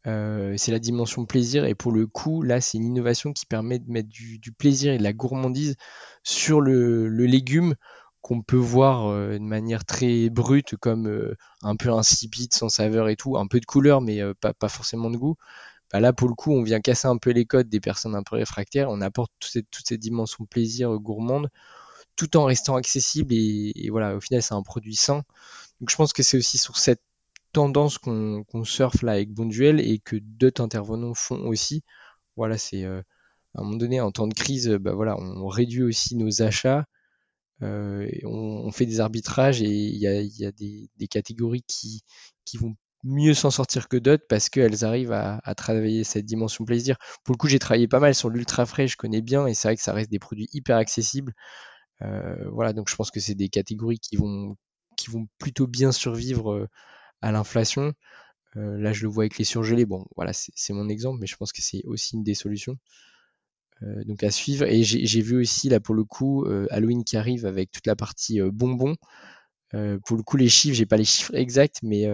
Euh, 0.06 0.54
c'est 0.56 0.72
la 0.72 0.78
dimension 0.78 1.26
plaisir 1.26 1.66
et 1.66 1.74
pour 1.74 1.92
le 1.92 2.06
coup 2.06 2.40
là 2.40 2.62
c'est 2.62 2.78
une 2.78 2.86
innovation 2.86 3.34
qui 3.34 3.44
permet 3.44 3.78
de 3.78 3.90
mettre 3.90 4.08
du, 4.08 4.40
plaisir 4.58 4.94
et 4.94 4.98
de 4.98 5.02
la 5.02 5.12
gourmandise 5.12 5.76
sur 6.22 6.62
le, 6.62 7.08
légume 7.08 7.74
qu'on 8.22 8.40
peut 8.40 8.56
voir 8.56 9.08
euh, 9.08 9.34
de 9.34 9.44
manière 9.44 9.84
très 9.84 10.30
brute 10.30 10.76
comme 10.76 11.06
euh, 11.06 11.36
un 11.62 11.76
peu 11.76 11.90
insipide 11.90 12.54
sans 12.54 12.70
saveur 12.70 13.10
et 13.10 13.16
tout, 13.16 13.36
un 13.36 13.46
peu 13.46 13.60
de 13.60 13.66
couleur 13.66 14.00
mais 14.00 14.22
pas, 14.40 14.68
forcément 14.68 15.10
de 15.10 15.18
goût. 15.18 15.36
Bah 15.92 16.00
là 16.00 16.14
pour 16.14 16.28
le 16.28 16.34
coup 16.34 16.52
on 16.54 16.62
vient 16.62 16.80
casser 16.80 17.08
un 17.08 17.18
peu 17.18 17.30
les 17.30 17.44
codes 17.44 17.68
des 17.68 17.80
personnes 17.80 18.14
un 18.14 18.22
peu 18.22 18.36
réfractaires, 18.36 18.88
on 18.90 19.02
apporte 19.02 19.32
toute 19.38 19.52
cette, 19.52 19.70
toute 19.70 19.86
cette 19.86 20.00
dimension 20.00 20.46
plaisir 20.46 20.98
gourmande 20.98 21.50
tout 22.16 22.36
en 22.36 22.44
restant 22.44 22.76
accessible 22.76 23.32
et, 23.34 23.88
voilà, 23.90 24.16
au 24.16 24.20
final 24.20 24.42
c'est 24.42 24.54
un 24.54 24.62
produit 24.62 24.96
sain. 24.96 25.24
Donc 25.80 25.90
je 25.90 25.96
pense 25.96 26.12
que 26.12 26.22
c'est 26.22 26.36
aussi 26.36 26.58
sur 26.58 26.76
cette 26.78 27.02
tendance 27.52 27.98
qu'on 27.98 28.64
surfe 28.64 29.02
là 29.02 29.12
avec 29.12 29.30
Bonduel 29.32 29.80
et 29.80 29.98
que 29.98 30.16
d'autres 30.16 30.62
intervenants 30.62 31.14
font 31.14 31.46
aussi. 31.46 31.82
Voilà, 32.36 32.58
c'est 32.58 32.84
euh, 32.84 33.02
à 33.54 33.60
un 33.60 33.64
moment 33.64 33.76
donné 33.76 34.00
en 34.00 34.12
temps 34.12 34.28
de 34.28 34.34
crise, 34.34 34.68
bah 34.68 34.92
voilà, 34.94 35.16
on 35.18 35.48
réduit 35.48 35.82
aussi 35.82 36.16
nos 36.16 36.42
achats. 36.42 36.86
Euh, 37.62 38.08
on, 38.24 38.70
fait 38.72 38.86
des 38.86 39.00
arbitrages 39.00 39.60
et 39.60 39.68
il 39.68 39.98
y 39.98 40.06
a, 40.06 40.52
des, 40.52 41.08
catégories 41.08 41.62
qui, 41.66 42.02
qui 42.46 42.56
vont 42.56 42.74
mieux 43.04 43.34
s'en 43.34 43.50
sortir 43.50 43.88
que 43.88 43.98
d'autres 43.98 44.24
parce 44.28 44.48
qu'elles 44.48 44.84
arrivent 44.84 45.12
à, 45.12 45.40
à, 45.44 45.54
travailler 45.54 46.04
cette 46.04 46.24
dimension 46.24 46.64
plaisir. 46.64 46.96
Pour 47.24 47.34
le 47.34 47.38
coup, 47.38 47.48
j'ai 47.48 47.58
travaillé 47.58 47.88
pas 47.88 48.00
mal 48.00 48.14
sur 48.14 48.30
l'ultra 48.30 48.64
frais, 48.64 48.88
je 48.88 48.96
connais 48.96 49.20
bien 49.20 49.46
et 49.46 49.54
c'est 49.54 49.68
vrai 49.68 49.76
que 49.76 49.82
ça 49.82 49.92
reste 49.92 50.10
des 50.10 50.18
produits 50.18 50.48
hyper 50.52 50.76
accessibles. 50.76 51.34
Euh, 52.02 52.48
voilà, 52.50 52.72
donc 52.72 52.88
je 52.88 52.96
pense 52.96 53.10
que 53.10 53.20
c'est 53.20 53.34
des 53.34 53.48
catégories 53.48 53.98
qui 53.98 54.16
vont, 54.16 54.56
qui 54.96 55.10
vont 55.10 55.28
plutôt 55.38 55.66
bien 55.66 55.92
survivre 55.92 56.52
euh, 56.52 56.68
à 57.22 57.32
l'inflation. 57.32 57.92
Euh, 58.56 58.78
là, 58.78 58.92
je 58.92 59.02
le 59.02 59.08
vois 59.08 59.24
avec 59.24 59.38
les 59.38 59.44
surgelés. 59.44 59.86
Bon, 59.86 60.06
voilà, 60.16 60.32
c'est 60.34 60.72
mon 60.72 60.88
exemple, 60.88 61.20
mais 61.20 61.26
je 61.26 61.36
pense 61.36 61.52
que 61.52 61.62
c'est 61.62 61.84
aussi 61.84 62.16
une 62.16 62.24
des 62.24 62.34
solutions. 62.34 62.78
donc 64.06 64.22
à 64.22 64.30
suivre. 64.30 64.64
Et 64.66 64.82
j'ai 64.82 65.22
vu 65.22 65.40
aussi, 65.40 65.68
là, 65.68 65.80
pour 65.80 65.94
le 65.94 66.04
coup, 66.04 66.44
Halloween 66.70 67.04
qui 67.04 67.16
arrive 67.16 67.46
avec 67.46 67.70
toute 67.70 67.86
la 67.86 67.96
partie 67.96 68.40
bonbons. 68.42 68.96
pour 69.70 70.16
le 70.16 70.22
coup, 70.22 70.36
les 70.36 70.48
chiffres, 70.48 70.76
j'ai 70.76 70.86
pas 70.86 70.96
les 70.96 71.04
chiffres 71.04 71.34
exacts, 71.34 71.78
mais 71.82 72.06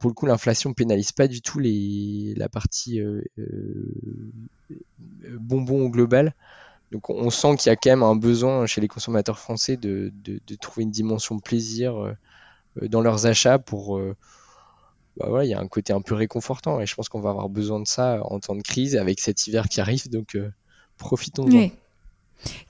pour 0.00 0.10
le 0.10 0.14
coup, 0.14 0.26
l'inflation 0.26 0.72
pénalise 0.72 1.12
pas 1.12 1.28
du 1.28 1.42
tout 1.42 1.58
la 1.60 2.48
partie 2.48 3.00
bonbons 5.38 5.84
au 5.84 5.90
global. 5.90 6.34
Donc 6.92 7.10
on 7.10 7.30
sent 7.30 7.56
qu'il 7.56 7.70
y 7.70 7.72
a 7.72 7.76
quand 7.76 7.90
même 7.90 8.02
un 8.02 8.16
besoin 8.16 8.66
chez 8.66 8.80
les 8.80 8.88
consommateurs 8.88 9.38
français 9.38 9.76
de, 9.76 10.12
trouver 10.60 10.84
une 10.84 10.90
dimension 10.90 11.38
plaisir 11.38 11.96
euh, 11.96 12.16
euh, 12.82 12.88
dans 12.88 13.00
leurs 13.00 13.26
achats 13.26 13.58
pour... 13.58 13.98
Euh, 13.98 14.16
bah 15.16 15.26
voilà, 15.28 15.44
il 15.44 15.50
y 15.50 15.54
a 15.54 15.60
un 15.60 15.66
côté 15.66 15.92
un 15.92 16.00
peu 16.00 16.14
réconfortant. 16.14 16.80
Et 16.80 16.86
je 16.86 16.94
pense 16.94 17.08
qu'on 17.08 17.20
va 17.20 17.30
avoir 17.30 17.48
besoin 17.48 17.80
de 17.80 17.88
ça 17.88 18.20
en 18.24 18.38
temps 18.38 18.54
de 18.54 18.62
crise 18.62 18.96
avec 18.96 19.20
cet 19.20 19.48
hiver 19.48 19.68
qui 19.68 19.80
arrive, 19.80 20.08
donc 20.08 20.38
profitons-en. 20.96 21.70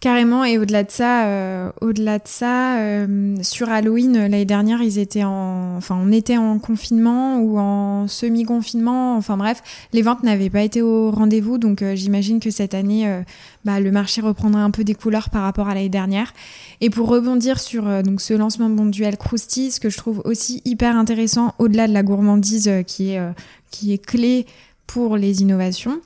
Carrément, 0.00 0.44
et 0.44 0.58
au-delà 0.58 0.84
de 0.84 0.90
ça, 0.90 1.26
euh, 1.26 1.70
au-delà 1.80 2.18
de 2.18 2.26
ça, 2.26 2.78
euh, 2.78 3.36
sur 3.42 3.68
Halloween 3.68 4.12
l'année 4.12 4.44
dernière, 4.44 4.80
ils 4.80 4.98
étaient 4.98 5.24
en, 5.24 5.76
enfin, 5.76 5.98
on 6.00 6.12
était 6.12 6.36
en 6.36 6.58
confinement 6.58 7.38
ou 7.38 7.58
en 7.58 8.06
semi-confinement. 8.06 9.16
Enfin 9.16 9.36
bref, 9.36 9.62
les 9.92 10.02
ventes 10.02 10.22
n'avaient 10.22 10.50
pas 10.50 10.62
été 10.62 10.82
au 10.82 11.10
rendez-vous, 11.10 11.58
donc 11.58 11.82
euh, 11.82 11.96
j'imagine 11.96 12.38
que 12.38 12.50
cette 12.50 12.74
année, 12.74 13.22
bah, 13.64 13.80
le 13.80 13.90
marché 13.90 14.20
reprendra 14.20 14.62
un 14.62 14.70
peu 14.70 14.84
des 14.84 14.94
couleurs 14.94 15.30
par 15.30 15.42
rapport 15.42 15.68
à 15.68 15.74
l'année 15.74 15.88
dernière. 15.88 16.32
Et 16.80 16.90
pour 16.90 17.08
rebondir 17.08 17.58
sur 17.60 17.84
ce 18.18 18.34
lancement 18.34 18.68
de 18.68 18.90
duel 18.90 19.16
Krusty, 19.16 19.72
ce 19.72 19.80
que 19.80 19.90
je 19.90 19.96
trouve 19.96 20.22
aussi 20.24 20.62
hyper 20.64 20.96
intéressant, 20.96 21.54
au-delà 21.58 21.88
de 21.88 21.92
la 21.92 22.02
gourmandise 22.02 22.70
qui 22.86 23.10
est 23.10 23.20
qui 23.70 23.92
est 23.92 24.04
clé 24.04 24.46
pour 24.86 25.16
les 25.16 25.42
innovations, 25.42 26.00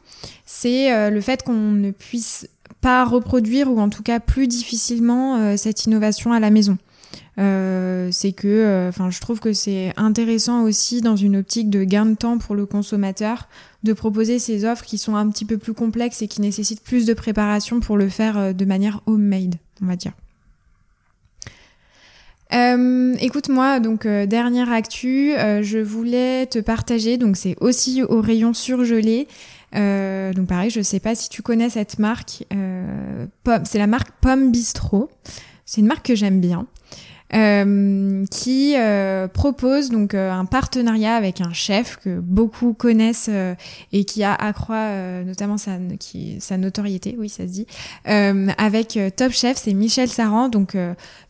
c'est 0.46 1.10
le 1.10 1.20
fait 1.20 1.42
qu'on 1.42 1.72
ne 1.72 1.90
puisse 1.90 2.48
pas 2.82 3.04
reproduire 3.04 3.70
ou 3.70 3.80
en 3.80 3.88
tout 3.88 4.02
cas 4.02 4.20
plus 4.20 4.46
difficilement 4.46 5.36
euh, 5.36 5.56
cette 5.56 5.86
innovation 5.86 6.32
à 6.32 6.40
la 6.40 6.50
maison. 6.50 6.76
Euh, 7.38 8.08
c'est 8.10 8.32
que, 8.32 8.48
euh, 8.48 8.88
enfin, 8.90 9.10
je 9.10 9.20
trouve 9.20 9.40
que 9.40 9.54
c'est 9.54 9.94
intéressant 9.96 10.64
aussi 10.64 11.00
dans 11.00 11.16
une 11.16 11.36
optique 11.36 11.70
de 11.70 11.84
gain 11.84 12.04
de 12.04 12.14
temps 12.14 12.36
pour 12.36 12.54
le 12.54 12.66
consommateur 12.66 13.48
de 13.84 13.94
proposer 13.94 14.38
ces 14.38 14.66
offres 14.66 14.84
qui 14.84 14.98
sont 14.98 15.16
un 15.16 15.30
petit 15.30 15.46
peu 15.46 15.56
plus 15.56 15.72
complexes 15.72 16.20
et 16.20 16.28
qui 16.28 16.42
nécessitent 16.42 16.82
plus 16.82 17.06
de 17.06 17.14
préparation 17.14 17.80
pour 17.80 17.96
le 17.96 18.08
faire 18.08 18.54
de 18.54 18.64
manière 18.64 19.00
homemade, 19.06 19.54
on 19.82 19.86
va 19.86 19.96
dire. 19.96 20.12
écoute 23.20 23.48
moi, 23.48 23.80
donc 23.80 24.06
dernière 24.06 24.70
actu, 24.70 25.32
je 25.62 25.78
voulais 25.78 26.46
te 26.46 26.58
partager, 26.58 27.16
donc 27.16 27.36
c'est 27.36 27.56
aussi 27.60 28.02
au 28.02 28.20
rayon 28.20 28.52
surgelé, 28.52 29.26
euh, 29.74 30.32
donc 30.32 30.48
pareil, 30.48 30.70
je 30.70 30.80
sais 30.80 31.00
pas 31.00 31.14
si 31.14 31.28
tu 31.28 31.42
connais 31.42 31.70
cette 31.70 31.98
marque. 31.98 32.44
Euh, 32.52 33.26
c'est 33.64 33.78
la 33.78 33.86
marque 33.86 34.10
Pomme 34.20 34.50
Bistro. 34.50 35.10
C'est 35.64 35.80
une 35.80 35.86
marque 35.86 36.06
que 36.06 36.14
j'aime 36.14 36.40
bien. 36.40 36.66
Euh, 37.34 38.26
qui 38.30 38.74
euh, 38.76 39.26
propose 39.26 39.88
donc 39.88 40.12
euh, 40.12 40.30
un 40.30 40.44
partenariat 40.44 41.14
avec 41.14 41.40
un 41.40 41.54
chef 41.54 41.96
que 41.96 42.20
beaucoup 42.20 42.74
connaissent 42.74 43.30
et 43.92 44.04
qui 44.04 44.22
a 44.22 44.34
accroît 44.34 45.22
notamment 45.24 45.56
sa, 45.56 45.78
qui, 45.98 46.36
sa 46.40 46.58
notoriété, 46.58 47.16
oui 47.18 47.30
ça 47.30 47.44
se 47.44 47.52
dit, 47.52 47.66
avec 48.04 48.98
Top 49.16 49.32
Chef, 49.32 49.56
c'est 49.56 49.72
Michel 49.72 50.08
Saran. 50.08 50.48
Donc 50.48 50.76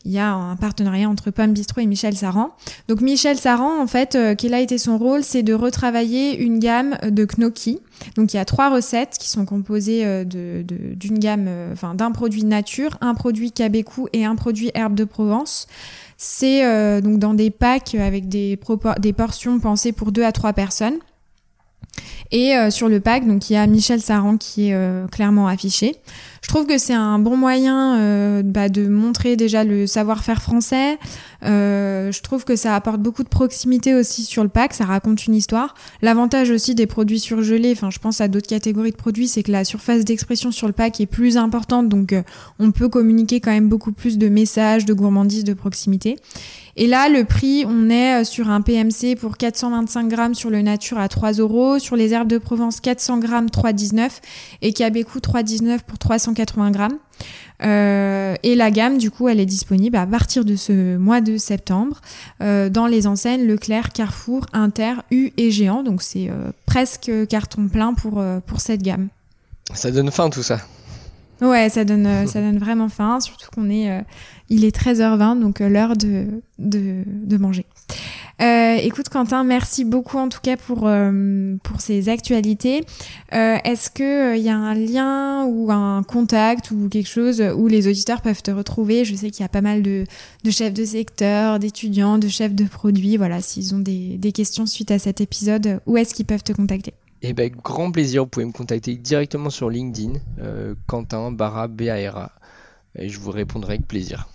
il 0.05 0.11
y 0.11 0.19
a 0.19 0.33
un 0.33 0.57
partenariat 0.57 1.09
entre 1.09 1.31
Pomme 1.31 1.53
Bistro 1.53 1.81
et 1.81 1.87
Michel 1.87 2.17
Saran. 2.17 2.51
Donc 2.89 3.01
Michel 3.01 3.39
Saran, 3.39 3.81
en 3.81 3.87
fait, 3.87 4.19
quel 4.39 4.55
a 4.55 4.61
été 4.61 4.79
son 4.79 4.99
rôle, 4.99 5.23
c'est 5.23 5.43
de 5.43 5.55
retravailler 5.55 6.41
une 6.43 6.59
gamme 6.59 6.97
de 7.03 7.25
gnocchi. 7.25 7.81
Donc 8.17 8.35
il 8.35 8.37
y 8.37 8.41
a 8.41 8.45
trois 8.45 8.71
recettes 8.71 9.17
qui 9.19 9.29
sont 9.29 9.45
composées 9.45 10.25
de 10.25 10.65
d'une 10.65 11.19
gamme, 11.19 11.49
enfin 11.73 11.95
d'un 11.95 12.11
produit 12.11 12.45
nature, 12.45 12.97
un 13.01 13.15
produit 13.15 13.53
cabécou 13.53 14.09
et 14.13 14.25
un 14.25 14.37
produit 14.37 14.71
herbe 14.75 14.95
de 14.95 15.05
Provence. 15.05 15.67
C'est 16.25 16.65
euh, 16.65 17.01
donc 17.01 17.19
dans 17.19 17.35
des 17.35 17.51
packs 17.51 17.97
avec 17.97 18.29
des, 18.29 18.57
portions 19.17 19.59
pensées 19.59 19.91
pour 19.91 20.13
deux 20.13 20.23
à 20.23 20.31
trois 20.31 20.53
personnes. 20.53 20.99
Et 22.31 22.57
euh, 22.57 22.71
sur 22.71 22.89
le 22.89 23.01
pack, 23.01 23.27
donc 23.27 23.51
il 23.51 23.55
y 23.55 23.57
a 23.57 23.67
Michel 23.67 24.01
Saran 24.01 24.37
qui 24.37 24.69
est 24.69 24.75
euh, 24.75 25.09
clairement 25.09 25.49
affiché. 25.49 25.97
Je 26.43 26.49
trouve 26.49 26.67
que 26.67 26.77
c'est 26.77 26.93
un 26.93 27.19
bon 27.19 27.37
moyen 27.37 27.99
euh, 27.99 28.43
bah, 28.45 28.69
de 28.69 28.87
montrer 28.87 29.37
déjà 29.37 29.65
le 29.65 29.87
savoir-faire 29.87 30.43
français. 30.43 30.99
je 31.43 32.21
trouve 32.21 32.45
que 32.45 32.57
ça 32.57 32.75
apporte 32.75 33.01
beaucoup 33.01 33.23
de 33.23 33.29
proximité 33.29 33.95
aussi 33.95 34.25
sur 34.25 34.43
le 34.43 34.49
pack, 34.49 34.75
ça 34.75 34.85
raconte 34.85 35.27
une 35.27 35.35
histoire. 35.35 35.75
L'avantage 36.03 36.51
aussi 36.51 36.75
des 36.75 36.87
produits 36.87 37.21
surgelés, 37.21 37.73
enfin 37.73 37.91
je 37.91 37.99
pense 37.99 38.21
à 38.21 38.29
d'autres 38.29 38.49
catégories 38.49 38.91
de 38.91 38.97
produits, 38.97 39.29
c'est 39.29 39.43
que 39.43 39.53
la 39.53 39.65
surface 39.65 40.05
d'expression 40.05 40.53
sur 40.53 40.67
le 40.67 40.73
pack 40.73 41.01
est 41.01 41.07
plus 41.07 41.37
importante, 41.37 41.89
donc 41.89 42.15
on 42.59 42.71
peut 42.73 42.89
communiquer 42.89 43.41
quand 43.41 43.53
même 43.53 43.69
beaucoup 43.69 43.93
plus 43.93 44.19
de 44.19 44.29
messages, 44.29 44.85
de 44.85 44.93
gourmandise, 44.93 45.45
de 45.45 45.55
proximité. 45.55 46.17
Et 46.77 46.87
là, 46.87 47.11
le 47.11 47.25
prix, 47.25 47.65
on 47.67 47.91
est 47.91 48.23
euh, 48.23 48.25
sur 48.25 48.49
un 48.49 48.63
PMC 48.63 49.17
pour 49.21 49.37
425 49.37 50.09
grammes 50.09 50.35
sur 50.35 50.49
le 50.49 50.63
nature 50.63 50.99
à 50.99 51.09
3 51.09 51.33
euros, 51.33 51.79
sur 51.79 51.97
les 51.97 52.15
herbes 52.15 52.29
de 52.29 52.39
Provence 52.39 52.81
400 52.81 53.19
grammes 53.19 53.49
3,19 53.49 54.09
et 54.63 54.73
Cabécou 54.73 55.19
3,19 55.19 55.81
pour 55.87 55.99
380 56.35 56.71
grammes. 56.71 56.99
Euh, 57.63 58.35
et 58.43 58.55
la 58.55 58.71
gamme, 58.71 58.99
du 58.99 59.11
coup, 59.11 59.29
elle 59.29 59.39
est 59.39 59.47
disponible 59.47 59.97
à 59.97 60.07
partir 60.07 60.45
de 60.45 60.57
ce 60.57 60.97
mois 60.97 61.21
de 61.21 61.37
septembre 61.37 62.01
euh, 62.43 62.69
dans 62.69 62.87
les 62.87 63.07
enseignes 63.07 63.47
Leclerc, 63.47 63.93
Carrefour, 63.93 64.47
Inter, 64.53 64.95
U 65.11 65.33
et 65.37 65.51
Géant. 65.51 65.83
Donc 65.83 66.03
c'est 66.03 66.31
presque 66.67 67.11
carton 67.29 67.69
plein 67.69 67.95
pour, 67.95 68.23
pour 68.47 68.61
cette 68.61 68.83
gamme. 68.83 69.09
Ça 69.75 69.91
donne 69.91 70.11
faim 70.11 70.29
tout 70.31 70.43
ça. 70.43 70.59
Ouais, 71.41 71.69
ça 71.69 71.85
donne, 71.85 72.27
ça 72.27 72.41
donne 72.41 72.59
vraiment 72.59 72.89
faim, 72.89 73.21
surtout 73.21 73.49
qu'on 73.55 73.71
est, 73.71 74.05
il 74.53 74.67
est 74.67 74.77
13h20, 74.77 75.41
donc 75.41 75.61
euh, 75.61 75.69
l'heure 75.69 75.97
de, 75.97 76.27
de, 76.59 77.37
manger. 77.39 77.65
Euh, 78.43 78.75
écoute 78.75 79.09
Quentin, 79.09 79.45
merci 79.45 79.85
beaucoup 79.85 80.19
en 80.19 80.29
tout 80.29 80.41
cas 80.43 80.57
pour, 80.57 80.89
euh, 80.89 81.55
pour 81.63 81.81
ces 81.81 82.09
actualités. 82.09 82.85
Est-ce 83.31 83.89
qu'il 83.89 84.43
y 84.43 84.49
a 84.49 84.57
un 84.57 84.75
lien 84.75 85.45
ou 85.45 85.71
un 85.71 86.03
contact 86.03 86.73
ou 86.73 86.89
quelque 86.89 87.09
chose 87.09 87.41
où 87.41 87.69
les 87.69 87.87
auditeurs 87.87 88.21
peuvent 88.21 88.43
te 88.43 88.51
retrouver? 88.51 89.05
Je 89.05 89.15
sais 89.15 89.31
qu'il 89.31 89.43
y 89.43 89.45
a 89.45 89.49
pas 89.49 89.61
mal 89.61 89.83
de, 89.83 90.07
de 90.43 90.51
chefs 90.51 90.75
de 90.75 90.85
secteur, 90.85 91.61
d'étudiants, 91.61 92.19
de 92.19 92.27
chefs 92.27 92.55
de 92.55 92.65
produits. 92.65 93.17
Voilà, 93.17 93.41
s'ils 93.41 93.77
ont 93.77 93.79
des, 93.79 94.17
des 94.19 94.33
questions 94.33 94.67
suite 94.67 94.91
à 94.91 94.99
cet 94.99 95.21
épisode, 95.21 95.81
où 95.87 95.97
est-ce 95.97 96.13
qu'ils 96.13 96.27
peuvent 96.27 96.43
te 96.43 96.53
contacter? 96.53 96.95
Eh 97.23 97.35
ben, 97.35 97.49
grand 97.49 97.93
plaisir, 97.93 98.25
vous 98.25 98.29
pouvez 98.29 98.47
me 98.47 98.53
contacter 98.53 98.97
directement 98.97 99.51
sur 99.51 99.71
LinkedIn, 99.71 100.19
Quentin 100.89 101.31
Barra 101.31 101.69
BARA, 101.69 102.33
et 102.97 103.09
je 103.09 103.21
vous 103.21 103.31
répondrai 103.31 103.75
avec 103.75 103.87
plaisir. 103.87 104.29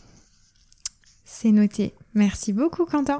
C'est 1.25 1.51
noté. 1.51 1.93
Merci 2.13 2.53
beaucoup, 2.53 2.85
Quentin. 2.85 3.19